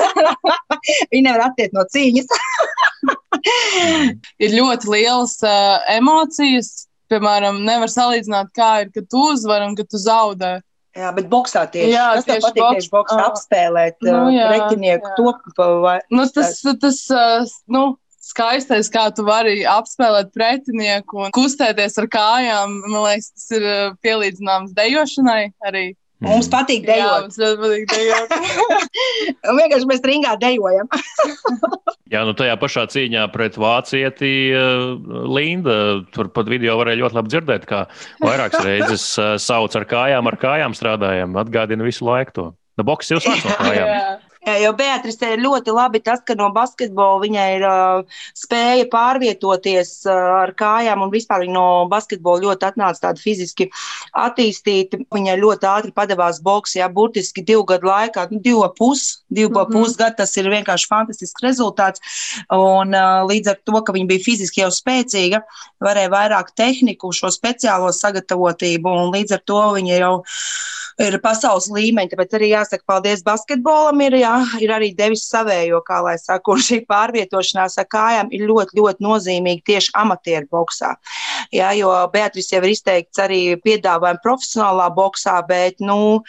Viņa 1.12 1.24
nevar 1.29 1.46
attiekt 1.48 1.76
no 1.76 1.87
cīņas. 1.92 2.31
ir 4.44 4.57
ļoti 4.57 4.92
lielas 4.92 5.38
uh, 5.46 5.79
emocijas. 5.96 6.87
Piemēram, 7.07 7.61
nevar 7.62 7.87
salīdzināt, 7.87 8.48
kā 8.57 8.70
ir, 8.83 8.88
kad 8.90 9.07
tu 9.07 9.20
uzvari 9.31 9.68
un 9.68 9.76
kad 9.79 9.87
tu 9.87 9.98
zaudē. 10.02 10.57
Jā, 10.96 11.11
bet 11.16 11.28
boxā 11.32 11.66
tieši 11.68 11.92
tas 11.92 12.26
tieši 12.26 12.42
patīk, 12.46 12.62
boks, 12.62 12.76
tieši 12.78 12.92
boksā 12.94 13.18
uh, 13.18 13.26
apspēlēt 13.30 13.96
nu, 14.06 14.16
jā, 14.32 14.48
pretinieku 14.48 15.12
jā. 15.12 15.14
to. 15.18 15.62
Vai, 15.85 15.98
nu, 16.14 16.24
tas, 16.32 16.56
tas, 16.64 16.78
tas 16.82 17.00
uh, 17.12 17.54
nu, 17.72 17.82
skaistais, 18.24 18.88
kā 18.92 19.06
tu 19.14 19.26
vari 19.26 19.61
apspēlēt 19.68 20.32
pretinieku 20.35 21.26
un 21.26 21.35
kustēties 21.37 22.00
ar 22.02 22.09
kājām. 22.12 22.80
Man 22.87 23.04
liekas, 23.04 23.30
tas 23.37 23.52
ir 23.59 23.68
pielīdzināms 24.04 24.74
dejošanai 24.76 25.42
arī. 25.68 25.87
Mums 26.24 26.46
patīk 26.48 26.87
dejot. 26.88 27.02
Jā, 27.02 27.16
mums 27.26 27.37
ļoti 27.40 27.59
patīk 27.61 27.90
dejot. 27.92 28.31
vienkārši 29.59 29.88
mēs 29.90 30.05
ringā 30.09 30.33
dejojam. 30.40 30.88
Jā, 32.12 32.22
nu 32.24 32.33
tajā 32.38 32.55
pašā 32.61 32.87
cīņā 32.92 33.26
pret 33.35 33.59
vācieti 33.61 34.31
Linda. 35.37 35.76
Tur 36.14 36.31
pat 36.33 36.48
video 36.48 36.79
varēja 36.81 37.02
ļoti 37.02 37.18
labi 37.18 37.33
dzirdēt, 37.35 37.66
kā 37.68 37.83
vairākas 38.22 38.64
reizes 38.64 39.09
sauc 39.42 39.76
ar 39.76 39.88
kājām, 39.90 40.31
ar 40.31 40.38
kājām 40.40 40.76
strādājam. 40.79 41.37
Atgādina 41.42 41.85
visu 41.85 42.07
laiku 42.07 42.37
to. 42.38 42.46
Nu, 42.76 42.87
boks 42.87 43.12
jau 43.12 43.20
sāc 43.24 43.44
no 43.44 43.59
kājām. 43.59 44.24
Jo 44.46 44.70
Beatrice 44.78 45.32
ir 45.35 45.40
ļoti 45.42 45.72
labi 45.74 45.98
tas, 46.06 46.20
ka 46.22 46.37
no 46.38 46.46
basketbola 46.54 47.18
viņai 47.24 47.46
ir 47.56 47.64
uh, 47.66 48.20
spēja 48.38 48.85
pārvietoties 48.92 49.90
uh, 50.06 50.18
ar 50.44 50.52
kājām, 50.54 51.02
un 51.02 51.11
vispār 51.11 51.42
viņa 51.42 51.54
no 51.56 51.64
basketbola 51.90 52.44
ļoti 52.44 52.68
atnāca 52.68 53.09
tāda 53.09 53.22
fiziski 53.22 53.66
attīstīta. 54.14 55.00
Viņai 55.14 55.35
ļoti 55.40 55.66
ātri 55.66 55.94
padavās 55.96 56.38
boks, 56.46 56.76
jā, 56.78 56.87
burtiski 56.87 57.42
divu 57.42 57.64
gadu 57.66 57.90
laikā, 57.90 58.28
nu, 58.30 58.38
divu 58.44 58.62
pus, 58.78 59.24
divu 59.35 59.50
mm 59.50 59.59
-hmm. 59.64 59.80
pus 59.80 59.98
gadu, 59.98 60.14
tas 60.22 60.37
ir 60.37 60.52
vienkārši 60.54 60.90
fantastisks 60.94 61.42
rezultāts. 61.42 62.06
Un 62.54 62.94
uh, 62.94 63.26
līdz 63.26 63.50
ar 63.50 63.59
to, 63.64 63.82
ka 63.82 63.92
viņa 63.98 64.06
bija 64.14 64.26
fiziski 64.30 64.62
jau 64.62 64.70
spēcīga, 64.70 65.42
varēja 65.82 66.14
vairāk 66.14 66.54
tehniku, 66.54 67.11
šo 67.11 67.35
speciālo 67.35 67.90
sagatavotību, 67.90 68.94
un 68.94 69.11
līdz 69.11 69.40
ar 69.40 69.42
to 69.42 69.62
viņa 69.74 69.98
jau 69.98 70.14
ir 71.02 71.18
pasaules 71.22 71.68
līmeņa. 71.72 72.12
Tāpēc 72.12 72.37
arī 72.38 72.50
jāsaka 72.52 72.87
paldies 72.88 73.24
basketbolam, 73.26 74.00
ir, 74.06 74.18
jā, 74.22 74.36
ir 74.62 74.72
arī 74.72 74.90
devis 74.96 75.27
savējo, 75.29 75.83
kā 75.87 76.01
lai 76.05 76.16
saka, 76.18 76.55
un 76.55 76.62
šī 76.62 76.81
pārvietošanās 76.88 77.77
ar 77.83 77.87
kājām 77.92 78.33
ir 78.35 78.46
ļoti, 78.49 78.79
ļoti 78.79 79.05
nozīmīga 79.05 79.66
tieši 79.70 79.92
amatieru 80.01 80.49
boxā. 80.53 80.94
Jā, 81.55 81.70
jo 81.79 81.92
Beatrice 82.12 82.57
jau 82.57 82.62
ir 82.64 82.72
izteikts 82.72 83.20
arī 83.22 83.40
piedāvājumu 83.62 84.22
profesionālā 84.25 84.88
boxā, 84.96 85.37
bet, 85.49 85.79
nu, 85.85 86.22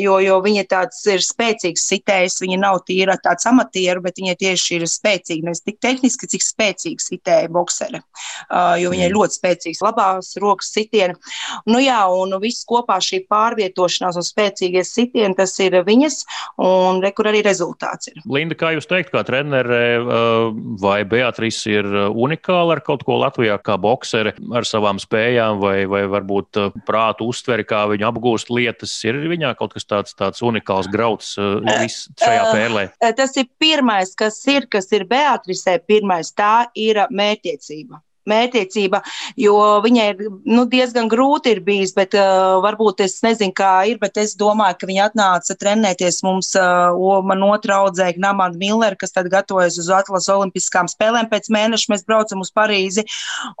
jo, 0.00 0.18
jo 0.24 0.40
viņa 0.44 0.66
tāds 0.70 1.00
ir 1.08 1.24
spēcīgs 1.24 1.86
sitējs, 1.92 2.40
viņa 2.42 2.60
nav 2.64 2.82
tīra 2.88 3.16
tāds 3.22 3.46
amatieru, 3.48 4.02
bet 4.04 4.20
viņa 4.20 4.36
tieši 4.40 4.80
ir 4.80 4.86
spēcīga, 4.90 5.46
nevis 5.48 5.64
tik 5.64 5.80
tehniski, 5.80 6.28
cik 6.34 6.44
spēcīga 6.44 7.06
sitēja 7.06 7.52
boksere, 7.52 8.02
jo 8.82 8.92
viņa 8.92 9.08
ir 9.08 9.16
ļoti 9.16 9.38
spēcīgs 9.38 9.82
labās 9.86 10.34
rokas 10.42 10.74
sitieni. 10.74 11.16
Nu 11.70 11.80
jā, 11.82 12.02
un 12.10 12.36
viss 12.42 12.66
kopā 12.68 12.98
šī 13.04 13.22
pārvietošana 13.30 14.00
uzņemšanās 14.00 14.16
un 14.16 14.26
spēcīgie 14.26 14.84
sitieni, 14.84 15.36
tas 15.36 15.58
ir 15.60 15.76
viņas, 15.84 16.24
un 16.58 17.00
re, 17.02 17.12
kur 17.12 17.28
arī 17.40 17.48
rezultāts 17.48 18.10
ir. 18.10 18.20
Linda, 18.28 18.56
kā 18.58 18.72
jūs 18.74 18.88
teikt, 18.90 19.10
kā 19.14 19.22
trenere, 19.26 19.80
uh, 20.00 20.50
vai 20.80 21.02
Beatrice 21.08 21.72
ir 21.72 21.88
uh, 21.88 22.08
unikāla 22.12 22.76
ar 22.76 22.82
kaut 22.84 23.04
ko 23.06 23.18
Latvijā, 23.20 23.58
kā 23.62 23.76
boksere, 23.80 24.34
ar 24.56 24.68
savām 24.68 25.00
spējām, 25.02 25.60
vai, 25.62 25.84
vai 25.90 26.04
varbūt 26.10 26.60
uh, 26.60 26.76
prātu 26.86 27.30
uztveri, 27.30 27.66
kā 27.68 27.86
viņa 27.90 28.10
apgūst 28.10 28.52
lietas, 28.52 28.94
ir 29.08 29.20
viņā 29.30 29.54
kaut 29.58 29.74
kas 29.76 29.88
tāds, 29.88 30.16
tāds 30.18 30.42
unikāls 30.44 30.90
grauds 30.92 31.34
šajā 31.36 32.44
pērlē? 32.52 32.86
Tas 33.00 33.34
ir 33.40 33.48
pirmais, 33.60 34.14
kas 34.18 34.40
ir, 34.50 34.68
kas 34.70 34.90
ir 34.96 35.06
Beatrice, 35.10 35.78
pirmais, 35.88 36.32
tā 36.36 36.68
ir 36.78 37.04
mērķiecība 37.10 38.00
mērķtiecība, 38.30 39.02
jo 39.40 39.56
viņai 39.84 40.06
ir 40.12 40.24
nu, 40.48 40.66
diezgan 40.70 41.10
grūti 41.10 41.54
ir 41.54 41.62
bijis, 41.66 41.94
bet 41.96 42.16
uh, 42.18 42.58
varbūt 42.64 43.02
es 43.06 43.18
nezinu, 43.24 43.54
kā 43.56 43.72
ir, 43.90 44.00
bet 44.02 44.20
es 44.20 44.36
domāju, 44.38 44.78
ka 44.80 44.90
viņa 44.90 45.08
atnāca 45.10 45.56
trenēties 45.60 46.22
mums, 46.26 46.52
uh, 46.58 47.20
man 47.26 47.44
otra 47.46 47.80
audzēja 47.84 48.20
Namanda 48.20 48.60
Miller, 48.60 48.96
kas 49.00 49.14
tad 49.16 49.30
gatavojas 49.32 49.78
uz 49.80 49.90
Atlas 49.94 50.28
Olimpiskām 50.32 50.88
spēlēm. 50.90 51.30
Pēc 51.30 51.50
mēneša 51.52 51.92
mēs 51.92 52.06
braucam 52.08 52.44
uz 52.44 52.52
Parīzi, 52.54 53.06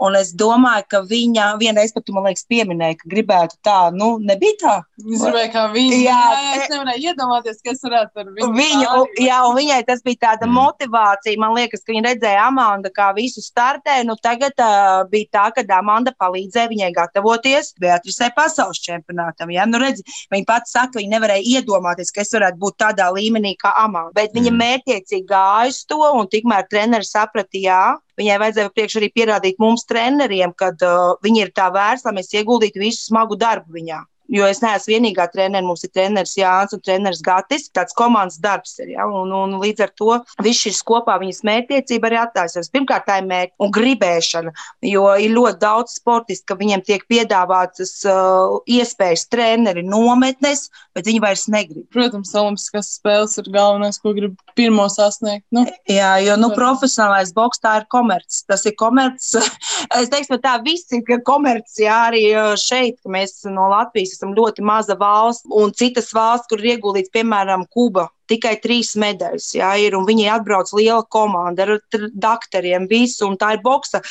un 0.02 0.18
es 0.18 0.32
domāju, 0.36 0.86
ka 0.90 1.02
viņa 1.08 1.52
vienreiz 1.60 1.94
pat, 1.94 2.10
man 2.14 2.28
liekas, 2.28 2.46
pieminēja, 2.50 2.98
ka 3.00 3.10
gribētu 3.12 3.58
tā, 3.66 3.78
nu, 3.94 4.12
nebija 4.22 4.58
tā. 4.60 4.76
Es 5.00 5.24
gribēju, 5.24 5.52
kā 5.54 5.66
viņa. 5.74 6.00
Jā, 6.04 6.20
jā, 6.36 6.52
es 6.58 6.72
nevarēju 6.74 7.12
iedomāties, 7.12 7.62
kas 7.66 7.82
varētu 7.86 8.22
ar 8.22 8.32
viņu. 8.36 8.50
Viņu, 8.56 9.04
jā, 9.24 9.40
un 9.48 9.56
viņai 9.58 9.80
tas 9.88 10.04
bija 10.06 10.22
tāda 10.26 10.48
mm. 10.48 10.56
motivācija. 10.58 11.40
Man 11.40 11.56
liekas, 11.56 11.84
ka 11.84 11.94
viņa 11.94 12.06
redzēja 12.08 12.46
Amanda, 12.48 12.92
kā 12.94 13.10
visu 13.16 13.42
startē, 13.44 14.00
nu 14.08 14.16
tagad 14.20 14.59
uh, 14.60 15.02
bija 15.10 15.28
tā, 15.36 15.46
ka 15.56 15.64
Amanda 15.76 16.12
palīdzēja 16.20 16.70
viņai 16.70 16.90
gatavoties 16.96 17.72
Beatrisē 17.80 18.30
pasaules 18.36 18.80
čempionātam. 18.84 19.52
Ja? 19.54 19.66
Nu, 19.68 19.80
redzi, 19.82 20.04
viņa 20.32 20.48
pati 20.48 20.72
saka, 20.72 20.94
ka 20.94 21.02
viņa 21.02 21.16
nevarēja 21.16 21.60
iedomāties, 21.60 22.12
ka 22.14 22.24
es 22.24 22.34
varētu 22.36 22.60
būt 22.60 22.78
tādā 22.84 23.08
līmenī 23.14 23.56
kā 23.60 23.72
Amanda. 23.80 24.14
Bet 24.16 24.36
viņa 24.36 24.52
mm. 24.52 24.62
mērķiecīgi 24.64 25.26
gāja 25.30 25.72
uz 25.72 25.82
to, 25.88 26.02
un 26.20 26.30
tikmēr 26.30 26.68
treneris 26.70 27.12
saprata, 27.16 27.60
jā, 27.60 27.82
Viņai 28.20 28.36
vajadzēja 28.42 28.70
priekš 28.74 28.98
arī 28.98 29.06
pierādīt 29.16 29.60
mums, 29.62 29.86
treneriem, 29.88 30.52
ka 30.52 30.74
uh, 30.74 31.14
viņa 31.24 31.46
ir 31.46 31.52
tā 31.56 31.70
vērsta, 31.72 32.10
lai 32.10 32.18
mēs 32.18 32.34
ieguldītu 32.36 32.82
visu 32.82 33.06
smagu 33.06 33.38
darbu 33.40 33.78
viņā. 33.78 34.02
Jo 34.30 34.46
es 34.46 34.62
neesmu 34.62 34.94
vienīgā 34.94 35.26
treneris. 35.32 35.66
Mums 35.66 35.84
ir 35.86 35.92
treneris 35.94 36.36
Jānis 36.38 36.74
un 36.76 36.82
treneris 36.84 37.22
Gatis. 37.24 37.68
Tāds 37.74 37.96
komandas 37.96 38.38
darbs 38.42 38.76
ir. 38.82 38.94
Ja? 38.94 39.06
Un, 39.06 39.32
un 39.34 39.58
līdz 39.62 39.84
ar 39.86 39.92
to 39.98 40.18
viss 40.44 40.64
šis 40.64 40.82
kopā 40.86 41.18
viņas 41.20 41.42
mērķtiecība 41.46 42.10
arī 42.10 42.20
attaisnojas. 42.22 42.70
Pirmkārt, 42.74 43.06
tā 43.08 43.20
ir 43.20 43.28
mērķa 43.30 43.66
un 43.66 43.74
gribēšana, 43.74 44.54
jo 44.86 45.06
ir 45.20 45.34
ļoti 45.34 45.60
daudz 45.62 45.96
sportistu, 45.98 46.46
ka 46.50 46.58
viņiem 46.60 46.84
tiek 46.86 47.04
piedāvātas 47.10 47.96
uh, 48.08 48.60
iespējas 48.70 49.26
treneri 49.32 49.84
nometnes, 49.86 50.68
bet 50.96 51.08
viņi 51.08 51.22
vairs 51.24 51.46
negrib. 51.52 51.86
Protams, 51.92 52.34
Olimpiskās 52.40 52.94
spēles 52.98 53.36
ir 53.40 53.50
galvenais, 53.52 53.98
ko 54.00 54.14
grib 54.16 54.38
pirmo 54.58 54.86
sasniegt. 54.92 55.44
Nu. 55.54 55.64
Jā, 55.90 56.14
jo 56.24 56.36
nu, 56.40 56.52
profesionālais 56.54 57.34
boks 57.36 57.62
tā 57.62 57.80
ir 57.80 57.88
komerces. 57.92 58.44
Tas 58.48 58.64
ir 58.68 58.76
komerces. 58.78 59.50
es 59.98 60.10
teiktu, 60.12 60.38
tā 60.42 60.56
viss 60.64 60.90
ir 60.94 61.04
komerces. 61.26 61.80
Jā, 61.82 61.98
arī 62.10 62.24
uh, 62.34 62.54
šeit 62.60 63.00
mēs 63.10 63.40
no 63.50 63.68
Latvijas 63.72 64.19
esam 64.20 64.36
ļoti 64.36 64.64
maza 64.64 64.96
valsts 65.00 65.48
un 65.48 65.72
citas 65.72 66.12
valsts, 66.12 66.48
kur 66.50 66.60
ir 66.60 66.76
ieguldīts, 66.76 67.12
piemēram, 67.16 67.64
Kuba 67.72 68.10
tikai 68.30 68.56
trīs 68.62 68.94
medaļas. 69.00 69.50
Jā, 69.58 69.72
ir, 69.82 69.96
viņi 70.06 70.28
atbrauc 70.34 70.70
liela 70.76 71.02
komanda 71.10 71.66
ar 71.66 71.74
doktoriem, 71.90 72.86
visu, 72.90 73.26
un 73.28 73.38
tā 73.40 73.54
ir 73.56 73.64
boksa 73.64 74.02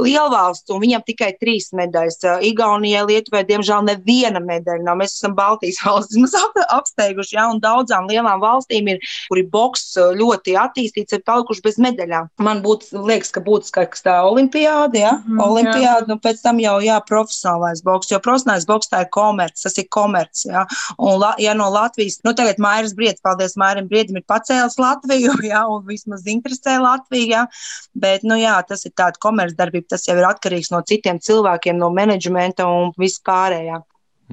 lielvalsts, 0.00 0.70
un 0.72 0.82
viņam 0.82 1.04
tikai 1.06 1.32
trīs 1.40 1.72
medaļas. 1.76 2.20
Igaunijai, 2.48 3.04
Lietuvai, 3.08 3.42
diemžēl, 3.48 3.86
neviena 3.88 4.40
medaļa 4.42 4.86
nav. 4.86 5.00
Mēs 5.00 5.16
esam 5.18 5.36
Baltijas 5.38 5.80
valstis, 5.86 6.20
mums 6.20 6.36
apsteiguši, 6.62 7.36
jā, 7.36 7.46
un 7.50 7.60
daudzām 7.62 8.08
lielām 8.10 8.42
valstīm 8.42 8.92
ir, 8.92 9.02
kur 9.28 9.40
ir 9.40 9.48
boks 9.52 9.92
ļoti 10.18 10.56
attīstīts, 10.60 11.16
ir 11.16 11.24
palikuši 11.26 11.64
bez 11.64 11.78
medaļām. 11.82 12.30
Man 12.42 12.62
būtu, 12.64 13.02
liekas, 13.08 13.32
ka 13.34 13.42
būtu 13.44 13.70
skaists 13.70 14.04
tā 14.06 14.18
olimpiāda, 14.26 14.98
jā, 14.98 15.12
mm, 15.20 15.42
olimpiāda, 15.42 16.06
jā. 16.06 16.14
un 16.14 16.22
pēc 16.22 16.42
tam 16.44 16.60
jau, 16.62 16.76
jā, 16.84 16.98
profesionālais 17.08 17.82
boks, 17.86 18.10
jo 18.12 18.20
profesionālais 18.22 18.66
boks 18.68 18.90
tā 18.92 19.04
ir 19.04 19.10
komerc, 19.14 19.56
tas 19.58 19.78
ir 19.80 19.88
komerc, 19.92 20.44
jā, 20.48 20.64
un, 20.98 21.26
ja 21.42 21.56
no 21.58 21.68
Latvijas, 21.72 22.20
nu 22.26 22.34
tagad 22.38 22.60
Mairas 22.62 22.96
Briets, 22.98 23.22
paldies 23.24 23.56
Mārim 23.62 23.88
Briedim 23.90 24.18
ir 24.20 24.26
pacēlis 24.28 24.78
Latviju, 24.82 25.36
jā, 25.52 25.62
un 25.70 25.86
vismaz 25.88 26.26
interesē 26.30 26.78
Latviju, 26.82 27.30
jā, 27.36 27.46
bet, 27.94 28.26
nu 28.26 28.38
jā, 28.40 28.58
tas 28.68 28.84
ir 28.88 28.94
tāda 28.98 29.22
komercdarbība, 29.22 29.92
tas 29.94 30.08
jau 30.08 30.18
ir 30.18 30.28
atkarīgs 30.28 30.72
no 30.74 30.82
citiem 30.88 31.22
cilvēkiem, 31.22 31.78
no 31.78 31.92
menedžmenta 31.94 32.68
un 32.68 32.92
vispārējā. 33.00 33.80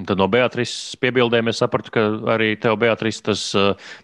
Tad 0.06 0.20
no 0.20 0.28
Beatrises 0.30 0.94
piebildēm 1.00 1.50
es 1.50 1.60
sapratu, 1.60 1.92
ka 1.92 2.04
arī 2.34 2.54
tev, 2.60 2.78
Beatrice, 2.80 3.20
tas, 3.26 3.42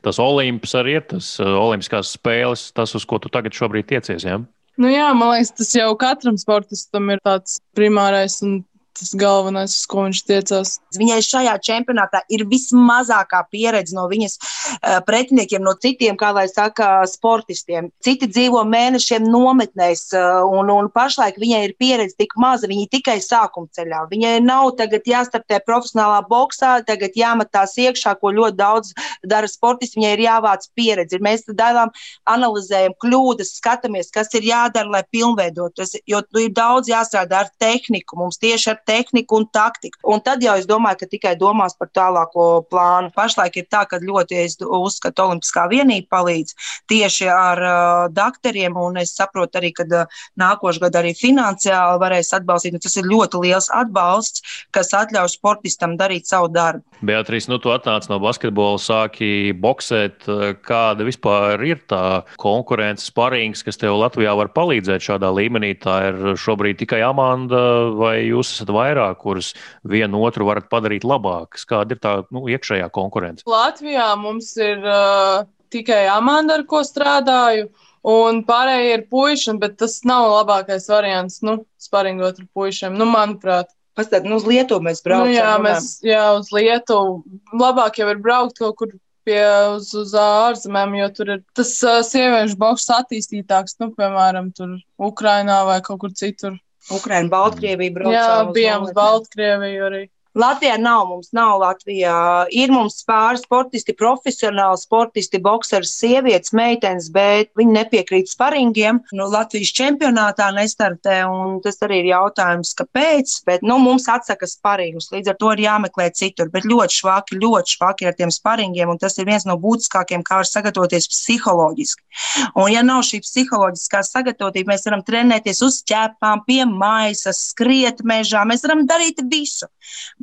tas 0.05 0.21
Olimps 0.21 0.75
arī 0.77 0.99
ir, 0.99 1.07
tas 1.09 1.37
Olimpiskās 1.41 2.13
spēles, 2.19 2.69
tas, 2.77 2.93
uz 2.99 3.07
ko 3.09 3.21
tu 3.23 3.33
tagad 3.33 3.57
šobrīd 3.57 3.89
tiecies. 3.89 4.27
Ja? 4.27 4.41
Nu 4.77 4.91
jā, 4.93 5.07
man 5.17 5.33
liekas, 5.33 5.55
tas 5.57 5.73
jau 5.77 5.89
katram 6.01 6.37
sportistam 6.41 7.09
ir 7.15 7.23
tāds 7.25 7.61
primārais 7.77 8.43
un 8.45 8.59
tas 8.99 9.13
galvenais, 9.19 9.75
uz 9.77 9.87
ko 9.91 10.07
viņš 10.07 10.23
tiecās. 10.29 10.77
Viņai 10.97 11.19
šajā 11.25 11.55
čempionātā 11.67 12.23
ir 12.33 12.47
vismazākā 12.49 13.43
pieredze 13.53 13.97
no 13.97 14.07
viņas 14.11 14.37
uh, 14.39 14.99
pretiniekiem, 15.07 15.65
no 15.65 15.75
citiem, 15.83 16.17
kā 16.21 16.33
lai 16.37 16.47
saka, 16.51 17.05
sportistiem. 17.11 17.91
Citi 18.05 18.29
dzīvo 18.31 18.63
mēnešiem 18.69 19.27
nometnēs, 19.29 20.07
uh, 20.17 20.43
un, 20.49 20.71
un 20.73 20.91
pašlaik 20.93 21.41
viņai 21.43 21.63
ir 21.69 21.77
pieredze 21.79 22.17
tik 22.21 22.37
maza, 22.41 22.71
viņa 22.71 22.89
tikai 22.97 23.19
sākuma 23.25 23.71
ceļā. 23.77 24.05
Viņai 24.13 24.35
nav 24.45 24.73
tagad 24.81 25.07
jāstartē 25.09 25.61
profesionālā 25.67 26.23
boxā, 26.31 26.79
tagad 26.87 27.17
jāmetās 27.19 27.77
iekšā, 27.81 28.17
ko 28.21 28.33
ļoti 28.37 28.59
daudz 28.61 28.95
dara 29.27 29.51
sportisti. 29.51 30.01
Viņai 30.01 30.15
ir 30.17 30.25
jāvāc 30.27 30.69
pieredze. 30.77 31.21
Mēs 31.23 31.47
dalām, 31.57 31.93
analizējam 32.31 32.97
kļūdas, 33.03 33.55
skatāmies, 33.61 34.11
kas 34.15 34.33
ir 34.37 34.47
jādara, 34.49 34.91
lai 34.99 35.03
pilnveidotos. 35.13 35.97
Jo 36.09 36.23
ir 36.41 36.53
daudz 36.57 36.91
jāstrādā 36.91 37.45
ar 37.45 37.53
tehniku. 37.61 38.19
Mums 38.21 38.41
tieši 38.43 38.73
ar 38.73 38.81
tehniku 38.87 39.41
un 39.41 39.47
taktiku. 39.53 40.01
Un 40.13 40.23
tad 40.25 40.43
jau 40.45 40.55
es 40.59 40.67
domāju, 40.69 41.03
ka 41.03 41.11
tikai 41.11 41.35
domās 41.41 41.77
par 41.79 41.91
tālāko 41.95 42.47
plānu. 42.71 43.13
Pašlaik 43.17 43.59
ir 43.61 43.69
tā, 43.73 43.85
ka 43.89 44.01
ļoti 44.03 44.39
es 44.45 44.59
uzskatu, 44.63 45.27
Olimpiskā 45.27 45.67
vienība 45.71 46.09
palīdz 46.17 46.55
tieši 46.91 47.29
ar 47.33 47.63
uh, 47.63 48.07
doktoriem, 48.15 48.77
un 48.79 49.01
es 49.03 49.15
saprotu 49.17 49.61
arī, 49.61 49.73
ka 49.77 49.87
uh, 49.89 50.21
nākošais 50.41 50.83
gads 50.85 51.01
arī 51.01 51.13
finansiāli 51.19 52.03
varēs 52.03 52.33
atbalstīt. 52.37 52.79
Tas 52.83 52.97
ir 53.01 53.09
ļoti 53.11 53.43
liels 53.43 53.69
atbalsts, 53.75 54.45
kas 54.75 54.93
atļauj 54.95 55.33
sportistam 55.35 55.97
darīt 55.99 56.29
savu 56.31 56.51
darbu. 56.53 56.85
Beatrīs, 57.07 57.49
nu 57.51 57.59
tu 57.63 57.73
atnāc 57.75 58.07
no 58.11 58.21
basketbola, 58.23 58.81
sāki 58.81 59.53
boxēt. 59.57 60.25
Kāda 60.67 61.07
vispār 61.07 61.63
ir 61.67 61.83
tā 61.91 62.23
konkurence, 62.41 63.09
sparings, 63.11 63.65
kas 63.67 63.81
tev 63.81 63.99
Latvijā 64.01 64.37
var 64.39 64.53
palīdzēt 64.55 65.05
šādā 65.09 65.33
līmenī? 65.35 65.75
Tā 65.83 65.99
ir 66.11 66.23
šobrīd 66.41 66.81
tikai 66.83 67.03
Amanda, 67.07 67.63
vai 67.97 68.17
jūs 68.29 68.55
esat 68.55 68.73
vairāk, 68.77 69.19
kuras 69.25 69.53
vienu 69.89 70.23
otru 70.29 70.47
varat 70.49 70.71
padarīt 70.73 71.07
labākas? 71.09 71.67
Kāda 71.69 71.97
ir 71.97 72.03
tā 72.03 72.15
nu, 72.31 72.47
iekšējā 72.53 72.89
konkurence? 72.95 73.47
Latvijā 73.49 74.13
mums 74.21 74.53
ir 74.61 74.85
uh, 74.85 75.47
tikai 75.75 76.07
Amanda, 76.13 76.61
ar 76.61 76.67
ko 76.69 76.85
strādāju. 76.87 77.71
Un 78.07 78.45
pārējie 78.47 78.93
ir 79.01 79.09
puiši, 79.11 79.57
bet 79.59 79.81
tas 79.81 79.99
nav 80.07 80.29
labākais 80.31 80.85
variants, 80.93 81.41
nu, 81.43 81.59
sparingot 81.83 82.39
ar 82.39 82.47
puišiem, 82.55 82.95
nu, 82.95 83.09
manuprāt. 83.11 83.73
Pastāv, 83.97 84.29
nu, 84.29 84.37
uz 84.37 84.45
Lietuvu 84.47 84.85
mēs 84.85 85.01
braucam. 85.03 85.33
Nu, 85.33 85.35
jā, 85.35 85.57
mēs, 85.65 85.89
jā, 86.05 86.23
uz 86.37 86.53
Lietuvu. 86.55 87.17
Labāk 87.57 87.99
jau 87.99 88.07
ir 88.13 88.21
braukt 88.23 88.61
kaut 88.61 88.77
kur 88.79 88.93
pie 89.27 89.43
uz, 89.75 89.91
uz 89.99 90.13
ārzemēm, 90.21 90.95
jo 91.01 91.09
tur 91.17 91.33
ir 91.35 91.43
tas 91.57 91.73
uh, 91.83 91.99
sieviešu 92.07 92.59
boks 92.61 92.87
attīstītāks, 92.95 93.79
nu, 93.83 93.91
piemēram, 93.97 94.53
tur 94.55 94.77
Ukrainā 95.03 95.63
vai 95.67 95.81
kaut 95.87 96.05
kur 96.05 96.15
citur. 96.15 96.61
Ukraina, 96.95 97.29
Baltkrievija 97.33 97.95
braucām. 97.95 98.15
Jā, 98.15 98.53
bijām 98.55 98.87
uz 98.87 98.93
Baltkrieviju 98.97 99.89
arī. 99.89 100.03
Latvijā 100.37 100.75
nav, 100.77 101.07
mums 101.09 101.31
nav 101.33 101.63
Latvijā. 101.63 102.45
Ir 102.53 102.69
mums 102.69 102.99
pāris 103.09 103.41
sportisti, 103.47 103.95
profesionāli 103.97 104.77
sportisti, 104.77 105.39
boxeri, 105.41 105.89
sievietes, 105.89 106.53
meitenes, 106.53 107.07
bet 107.15 107.49
viņi 107.57 107.73
nepiekrīt 107.73 108.29
sparingiem. 108.29 108.99
Nu, 109.17 109.31
Latvijas 109.33 109.73
čempionātā 109.79 110.51
nestartē, 110.53 111.23
un 111.25 111.57
tas 111.65 111.81
arī 111.87 112.03
ir 112.03 112.11
jautājums, 112.11 112.75
kāpēc. 112.77 113.33
Bet 113.49 113.65
nu, 113.65 113.79
mums 113.81 114.11
atsaka 114.13 114.45
sparingus, 114.51 115.09
līdz 115.15 115.33
ar 115.33 115.39
to 115.41 115.55
ir 115.55 115.63
jāmeklē 115.65 116.11
citur. 116.21 116.53
Bet 116.53 116.69
ļoti 116.69 116.99
švaki, 116.99 117.41
ļoti 117.41 117.79
švaki 117.79 118.11
ar 118.11 118.19
tiem 118.21 118.35
sparingiem, 118.35 118.93
un 118.93 119.01
tas 119.01 119.17
ir 119.17 119.31
viens 119.31 119.49
no 119.49 119.57
būtiskākiem, 119.63 120.21
kā 120.27 120.43
var 120.43 120.51
sagatavoties 120.51 121.09
psiholoģiski. 121.15 122.05
Un, 122.53 122.69
ja 122.75 122.85
nav 122.85 123.07
šī 123.09 123.23
psiholoģiskā 123.25 124.05
sagatavotība, 124.05 124.75
mēs 124.75 124.85
varam 124.85 125.07
trenēties 125.09 125.65
uz 125.65 125.81
ķēpām, 125.89 126.45
pie 126.45 126.61
maisas, 126.69 127.41
skriet 127.55 128.05
mežā, 128.05 128.45
mēs 128.45 128.69
varam 128.69 128.85
darīt 128.85 129.25
visu 129.33 129.73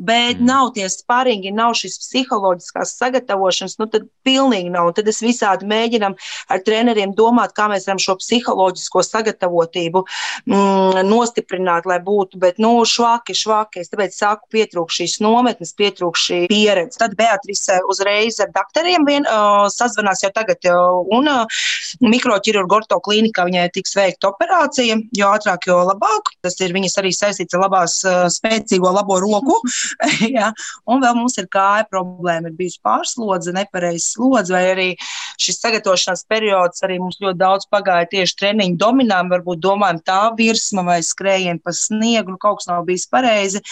bet 0.04 0.40
mm. 0.40 0.46
nav 0.48 0.72
tie 0.76 0.88
sparingi, 0.92 1.52
nav 1.56 1.76
šis 1.80 1.98
psiholoģiskās 2.02 2.96
sagatavošanas, 3.00 3.78
nu 3.80 3.88
tad 3.92 4.08
pilnīgi 4.28 4.72
nav. 4.74 4.92
Un 4.92 4.98
tad 4.98 5.08
es 5.10 5.22
visādi 5.24 5.68
mēģinam 5.70 6.16
ar 6.52 6.64
treneriem 6.66 7.14
domāt, 7.18 7.56
kā 7.56 7.70
mēs 7.72 7.88
varam 7.88 8.02
šo 8.02 8.18
psiholoģisko 8.20 9.04
sagatavotību 9.08 10.04
mm, 10.04 11.04
nostiprināt, 11.08 11.88
lai 11.90 12.00
būtu, 12.04 12.40
bet, 12.42 12.60
nu, 12.64 12.76
švaki, 12.88 13.36
švaki. 13.38 13.84
Es 13.84 13.92
tāpēc 13.94 14.18
sāku 14.18 14.50
pietrūkt 14.54 14.98
šīs 15.00 15.20
nometnes, 15.24 15.76
pietrūkt 15.80 16.20
šī 16.20 16.42
pieredze. 16.52 17.00
Tad 17.00 17.16
Beatrice 17.20 17.80
uzreiz 17.92 18.40
ar 18.44 18.52
doktoriem 18.56 19.08
vien, 19.08 19.28
uh, 19.28 19.66
sazvanās 19.74 20.24
jau 20.26 20.32
tagad, 20.36 20.60
uh, 20.70 21.02
un 21.16 21.30
uh, 21.32 21.64
mikroķirurgu 22.04 22.80
orto 22.82 23.00
klīnikā 23.04 23.48
viņai 23.48 23.68
tiks 23.76 23.96
veikta 23.98 24.32
operācija, 24.34 25.00
jo 25.16 25.32
ātrāk, 25.34 25.68
jo 25.70 25.80
labāk. 25.88 26.34
Tas 26.44 26.60
ir 26.64 26.76
viņas 26.76 27.00
arī 27.02 27.14
saistīts 27.16 27.56
ar 27.56 27.66
labās, 27.66 28.00
spēcīgo 28.38 28.92
labo 28.94 29.20
roku. 29.24 29.60
ja? 30.38 30.52
Un 30.90 31.04
vēl 31.04 31.18
mums 31.18 31.38
ir 31.42 31.50
kāja 31.52 31.86
problēma, 31.90 32.50
ir 32.50 32.58
bijusi 32.58 32.82
pārslodze, 32.86 33.54
nepareizs 33.56 34.14
slodze, 34.16 34.54
vai 34.56 34.64
arī 34.74 34.88
šis 35.42 35.60
sagatavošanās 35.64 36.26
periods 36.30 36.84
arī 36.86 37.00
mums 37.02 37.20
ļoti 37.22 37.40
daudz 37.40 37.68
pagāja 37.72 38.10
tieši 38.12 38.38
treniņu 38.40 38.80
dominām, 38.82 39.32
varbūt 39.34 39.62
domājam 39.64 40.02
tā 40.06 40.22
virsma 40.38 40.86
vai 40.88 41.00
skrējiem 41.06 41.62
pa 41.64 41.74
sniegu, 41.76 42.34
nu, 42.34 42.40
kaut 42.42 42.62
kas 42.62 42.70
nav 42.70 42.86
bijis 42.88 43.08
pareizi. 43.12 43.64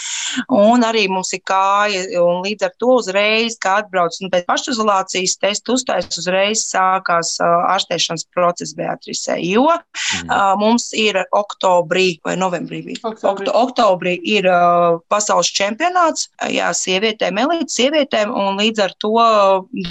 Un 0.52 0.84
arī 0.86 1.06
mums 1.12 1.32
ir 1.36 1.42
kāja, 1.48 2.04
un 2.22 2.42
līdz 2.46 2.68
ar 2.68 2.74
to 2.80 2.96
uzreiz, 3.00 3.58
kā 3.62 3.78
atbrauc 3.82 4.16
nu, 4.22 4.30
pēc 4.32 4.46
pašizolācijas 4.48 5.36
testu 5.42 5.76
uzstājas, 5.76 6.18
uzreiz 6.20 6.64
sākās 6.68 7.34
uh, 7.42 7.66
ārstēšanas 7.74 8.26
process 8.34 8.76
Beatrisē, 8.78 9.38
jo 9.44 9.66
mm. 9.68 10.28
uh, 10.28 10.52
mums 10.60 10.90
ir 10.96 11.20
oktobrī 11.36 12.16
vai 12.24 12.36
novembrī. 12.40 12.82
Oktobrī, 13.02 13.48
oktobrī 13.52 14.14
ir 14.34 14.48
uh, 14.50 15.00
pasaules 15.12 15.50
čempionāts, 15.52 16.11
jā, 16.52 16.70
sievietēm, 16.76 17.38
elites 17.42 17.76
sievietēm, 17.78 18.32
un 18.34 18.60
līdz 18.60 18.82
ar 18.84 18.94
to 19.02 19.12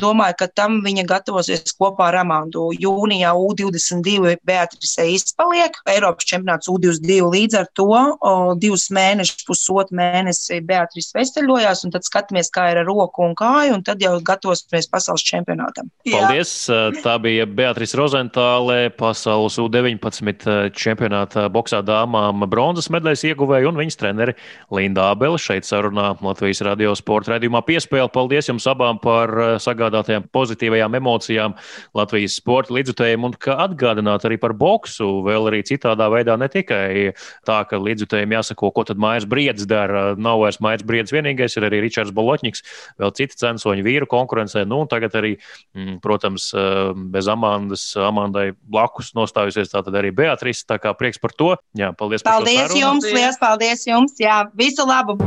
domāju, 0.01 0.37
ka 0.41 0.47
tam 0.55 0.79
viņa 0.85 1.05
gatavosies 1.09 1.75
kopā 1.77 2.09
ar 2.11 2.21
Amandu. 2.21 2.69
Jūnijā 2.77 3.33
U22 3.37 4.37
Beatrise 4.47 5.07
izpaliek, 5.15 5.77
Eiropas 5.89 6.27
čempionāts 6.29 6.69
U22 6.71 7.19
līdz 7.31 7.59
ar 7.61 7.69
to 7.77 7.89
o, 7.91 8.33
divus 8.59 8.89
mēnešus, 8.93 9.45
pusotru 9.47 9.97
mēnesi 9.99 10.61
Beatrise 10.65 11.15
vesteļojās, 11.17 11.85
un 11.85 11.95
tad 11.95 12.07
skatāmies, 12.07 12.51
kā 12.53 12.69
ir 12.73 12.81
ar 12.81 12.89
roku 12.89 13.25
un 13.25 13.35
kāju, 13.37 13.77
un 13.77 13.85
tad 13.87 14.03
jau 14.03 14.15
gatavosimies 14.25 14.89
pasaules 14.91 15.25
čempionātam. 15.27 15.91
Paldies! 16.07 16.53
Jā. 16.69 16.89
Tā 17.01 17.15
bija 17.21 17.47
Beatrice 17.49 17.97
Rozentāle, 17.97 18.91
pasaules 18.97 19.57
U19 19.61 20.71
čempionāta 20.77 21.47
boxā 21.51 21.81
dāmām 21.85 22.45
bronzas 22.51 22.89
medaļas 22.93 23.25
ieguvēja 23.31 23.69
un 23.71 23.79
viņas 23.79 23.99
treneri 23.99 24.35
Linda 24.73 25.11
Abele 25.11 25.39
šeit 25.41 25.67
sarunā 25.67 26.10
Latvijas 26.21 26.61
radio 26.65 26.91
sporta 26.97 27.33
raidījumā 27.33 27.61
piespēle. 27.65 28.09
Paldies 28.11 28.49
jums 28.49 28.65
abām 28.69 28.99
par 29.01 29.31
eh, 29.31 29.51
sagādātajām 29.61 30.27
pozitīvajām 30.35 30.97
emocijām 30.99 31.55
Latvijas 31.97 32.35
sporta 32.39 32.75
līdzutējiem 32.75 33.27
un 33.27 33.35
ka 33.39 33.55
atgādināt 33.65 34.25
arī 34.27 34.37
par 34.41 34.53
boksu 34.57 35.07
vēl 35.25 35.49
arī 35.51 35.61
citādā 35.67 36.09
veidā, 36.11 36.35
ne 36.39 36.49
tikai 36.51 37.13
tā, 37.47 37.61
ka 37.69 37.79
līdzutējiem 37.79 38.35
jāsako, 38.37 38.71
ko 38.75 38.85
tad 38.87 39.01
mājas 39.01 39.27
briedis 39.29 39.67
dara. 39.69 40.11
Nav 40.19 40.41
vairs 40.43 40.61
mājas 40.63 40.85
briedis 40.87 41.15
vienīgais, 41.15 41.55
ir 41.57 41.67
arī 41.69 41.83
Ričards 41.85 42.13
Bolotņiks, 42.15 42.65
vēl 43.01 43.15
citi 43.17 43.39
censoņi 43.41 43.85
vīru 43.85 44.09
konkurencē. 44.11 44.65
Nu, 44.69 44.83
tagad 44.91 45.15
arī, 45.21 45.35
mm, 45.77 45.99
protams, 46.03 46.51
eh, 46.53 46.93
bez 47.15 47.31
Amandas, 47.31 47.87
Amandai 47.95 48.51
blakus 48.61 49.13
nostājusies 49.17 49.71
tātad 49.73 49.95
arī 49.95 50.13
Beatrice. 50.15 50.65
Tā 50.67 50.79
kā 50.81 50.93
prieks 50.97 51.21
par 51.21 51.31
to. 51.37 51.55
Jā, 51.77 51.93
paldies, 51.95 52.23
paldies 52.23 52.75
jums, 52.75 53.05
liels 53.05 53.39
paldies 53.41 53.87
jums. 53.87 54.19
Jā, 54.21 54.43
visu 54.55 54.85
labu! 54.87 55.17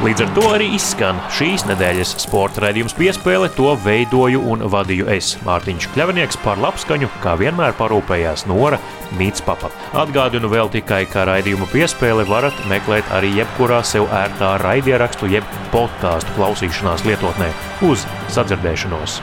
Līdz 0.00 0.22
ar 0.24 0.30
to 0.32 0.42
arī 0.48 0.66
izskan 0.72 1.18
šīs 1.36 1.66
nedēļas 1.68 2.14
sporta 2.22 2.62
raidījums 2.64 2.94
piespēle. 2.96 3.50
To 3.58 3.74
veidoju 3.84 4.38
un 4.48 4.62
vadīju 4.72 5.10
es, 5.12 5.34
Mārtiņš 5.44 5.90
Kļavnieks, 5.92 6.38
par 6.40 6.56
labskaņu, 6.62 7.10
kā 7.20 7.34
vienmēr 7.36 7.76
parūpējās 7.76 8.46
Nora 8.48 8.78
Mītspapa. 9.18 9.68
Atgādinu 10.00 10.48
vēl 10.48 10.72
tikai, 10.72 11.02
ka 11.04 11.26
raidījumu 11.28 11.68
piespēle 11.68 12.24
varat 12.30 12.62
meklēt 12.72 13.12
arī 13.12 13.34
jebkurā 13.42 13.82
sev 13.84 14.08
ērtā 14.22 14.54
raidierakstu 14.64 15.28
jeb 15.34 15.52
podkāstu 15.74 16.32
klausīšanās 16.38 17.04
lietotnē 17.04 17.52
uz 17.90 18.08
sadzirdēšanos. 18.32 19.20